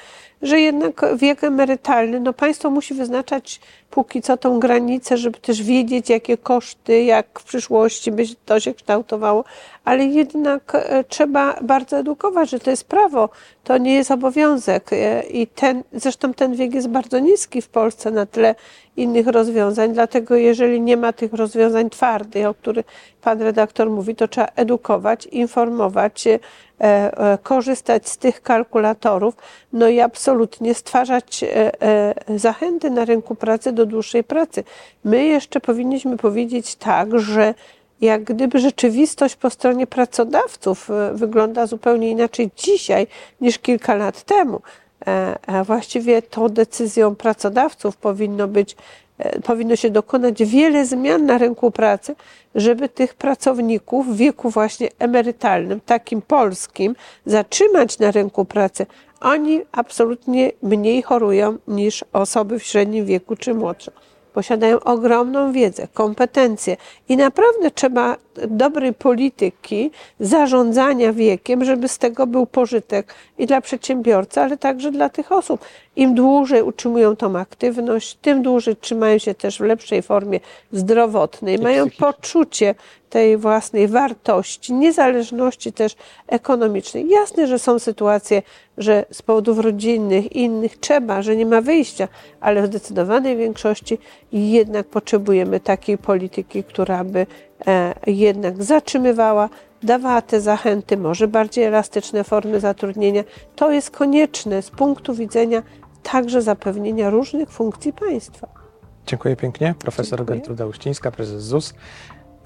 że 0.43 0.61
jednak 0.61 1.05
wiek 1.17 1.45
emerytalny, 1.45 2.21
no 2.21 2.33
państwo 2.33 2.71
musi 2.71 2.95
wyznaczać 2.95 3.61
póki 3.91 4.23
co 4.23 4.37
tą 4.37 4.59
granicę, 4.61 5.17
żeby 5.17 5.39
też 5.39 5.63
wiedzieć, 5.63 6.11
jakie 6.11 6.39
koszty, 6.39 7.03
jak 7.03 7.41
w 7.41 7.45
przyszłości 7.45 8.13
by 8.13 8.25
to 8.45 8.61
się 8.61 8.75
kształtowało, 8.75 9.45
ale 9.85 10.05
jednak 10.05 10.73
e, 10.75 11.05
trzeba 11.05 11.59
bardzo 11.63 11.97
edukować, 11.97 12.51
że 12.51 12.61
to 12.61 12.71
jest 12.71 12.85
prawo, 12.85 13.29
to 13.65 13.79
nie 13.79 13.95
jest 13.95 14.11
obowiązek. 14.11 14.93
E, 14.93 15.23
i 15.23 15.47
ten, 15.47 15.83
zresztą 15.93 16.35
ten 16.35 16.55
wiek 16.55 16.75
jest 16.75 16.89
bardzo 16.89 17.19
niski 17.19 17.63
w 17.63 17.69
Polsce 17.69 18.11
na 18.11 18.27
tle 18.27 18.55
innych 18.97 19.27
rozwiązań, 19.27 19.93
dlatego 19.93 20.37
jeżeli 20.37 20.81
nie 20.81 20.97
ma 20.97 21.13
tych 21.13 21.33
rozwiązań 21.33 21.91
twardych, 21.91 22.47
o 22.47 22.55
których 22.55 22.87
pan 23.23 23.43
redaktor 23.43 23.91
mówi, 23.91 24.15
to 24.15 24.29
trzeba 24.29 24.49
edukować, 24.57 25.27
informować, 25.27 26.27
e, 26.27 26.39
korzystać 27.43 28.09
z 28.09 28.19
tych 28.19 28.43
kalkulatorów, 28.43 29.35
no 29.73 29.89
i 29.89 30.01
absolutnie 30.01 30.75
stwarzać 30.75 31.43
e, 31.45 31.83
e, 31.83 32.39
zachęty 32.39 32.91
na 32.91 33.05
rynku 33.05 33.35
pracy 33.35 33.73
do 33.73 33.87
dłuższej 33.87 34.25
pracy. 34.25 34.65
My 35.05 35.25
jeszcze 35.25 35.61
powinniśmy 35.61 36.17
powiedzieć 36.17 36.75
tak, 36.75 37.19
że 37.19 37.55
jak 38.01 38.25
gdyby 38.25 38.59
rzeczywistość 38.59 39.37
po 39.37 39.51
stronie 39.51 39.87
pracodawców 39.87 40.91
e, 40.91 41.15
wygląda 41.15 41.67
zupełnie 41.67 42.11
inaczej 42.11 42.51
dzisiaj 42.57 43.07
niż 43.41 43.59
kilka 43.59 43.95
lat 43.95 44.23
temu. 44.23 44.61
E, 45.07 45.39
e, 45.47 45.65
Właściwie 45.65 46.23
to 46.23 46.49
decyzją 46.49 47.15
pracodawców 47.15 47.97
powinno 47.97 48.49
być, 48.49 48.73
e, 48.73 48.77
powinno 49.45 49.77
się 49.77 49.91
dokonać 49.91 50.45
wiele 50.45 50.87
zmian 50.87 51.27
na 51.27 51.39
rynku 51.39 51.71
pracy, 51.71 52.15
żeby 52.55 52.89
tych 52.89 53.15
pracowników 53.15 54.07
w 54.09 54.17
wieku 54.17 54.51
właśnie 54.51 54.89
emerytalnym, 54.99 55.81
takim 55.81 56.23
polskim, 56.23 56.97
zatrzymać 57.27 57.99
na 57.99 58.11
rynku 58.11 58.45
pracy. 58.45 58.87
Oni 59.21 59.61
absolutnie 59.73 60.53
mniej 60.63 61.03
chorują 61.03 61.59
niż 61.69 62.05
osoby 62.13 62.59
w 62.59 62.63
średnim 62.63 63.07
wieku 63.07 63.37
czy 63.37 63.55
młodsze 63.55 63.93
posiadają 64.37 64.81
ogromną 64.81 65.53
wiedzę, 65.53 65.89
kompetencje 65.95 66.77
i 67.09 67.17
naprawdę 67.17 67.71
trzeba 67.71 68.17
dobrej 68.49 68.95
polityki, 68.95 69.91
zarządzania 70.21 71.13
wiekiem, 71.13 71.65
żeby 71.65 71.89
z 71.89 71.99
tego 71.99 72.27
był 72.27 72.47
pożytek 72.47 73.15
i 73.39 73.47
dla 73.47 73.61
przedsiębiorcy, 73.61 74.41
ale 74.41 74.57
także 74.57 74.91
dla 74.91 75.09
tych 75.09 75.33
osób. 75.33 75.65
Im 75.97 76.15
dłużej 76.15 76.63
utrzymują 76.63 77.17
tą 77.17 77.39
aktywność, 77.39 78.19
tym 78.23 78.43
dłużej 78.43 78.77
trzymają 78.77 79.19
się 79.19 79.35
też 79.35 79.59
w 79.59 79.61
lepszej 79.61 80.03
formie 80.03 80.41
zdrowotnej, 80.73 81.59
mają 81.59 81.87
poczucie 81.99 82.75
tej 83.11 83.37
własnej 83.37 83.89
wartości, 83.89 84.75
niezależności 84.75 85.73
też 85.73 85.97
ekonomicznej. 86.27 87.09
Jasne, 87.09 87.47
że 87.47 87.59
są 87.59 87.79
sytuacje, 87.79 88.43
że 88.79 89.05
z 89.13 89.23
powodów 89.23 89.59
rodzinnych 89.59 90.33
i 90.33 90.41
innych 90.41 90.79
trzeba, 90.79 91.23
że 91.23 91.37
nie 91.37 91.47
ma 91.47 91.61
wyjścia, 91.61 92.09
ale 92.41 92.63
w 92.63 92.67
zdecydowanej 92.67 93.37
większości 93.37 93.99
jednak 94.33 94.87
potrzebujemy 94.87 95.61
takiej 95.61 95.99
polityki, 95.99 96.65
która 96.65 97.05
by 97.05 97.27
e, 97.67 97.95
jednak 98.07 98.63
zatrzymywała, 98.63 99.49
dawała 99.83 100.23
te 100.23 100.41
zachęty, 100.41 100.97
może 100.97 101.29
bardziej 101.29 101.65
elastyczne 101.65 102.25
formy 102.25 102.61
zatrudnienia. 102.61 103.25
To 103.57 103.71
jest 103.71 103.91
konieczne 103.91 104.63
z 104.63 104.71
punktu 104.71 105.15
widzenia 105.15 105.63
także 106.03 106.43
zapewnienia 106.43 107.11
różnych 107.11 107.51
funkcji 107.51 107.93
państwa. 107.93 108.49
Dziękuję 109.07 109.37
pięknie. 109.37 109.75
Profesor 109.79 110.19
Dziękuję. 110.19 110.39
Gertruda 110.39 110.67
Uścińska, 110.67 111.11
prezes 111.11 111.43
ZUS. 111.43 111.75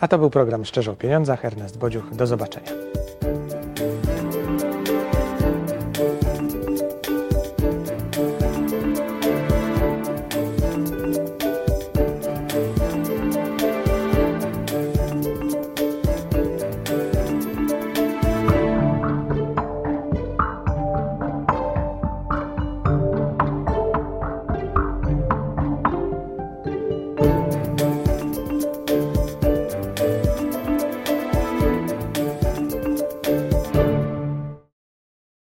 A 0.01 0.09
to 0.09 0.19
był 0.19 0.31
program 0.31 0.65
Szczerze 0.65 0.91
o 0.91 0.97
Pieniądzach. 0.97 1.45
Ernest 1.45 1.79
Bodziuch. 1.79 2.15
Do 2.15 2.27
zobaczenia. 2.27 2.71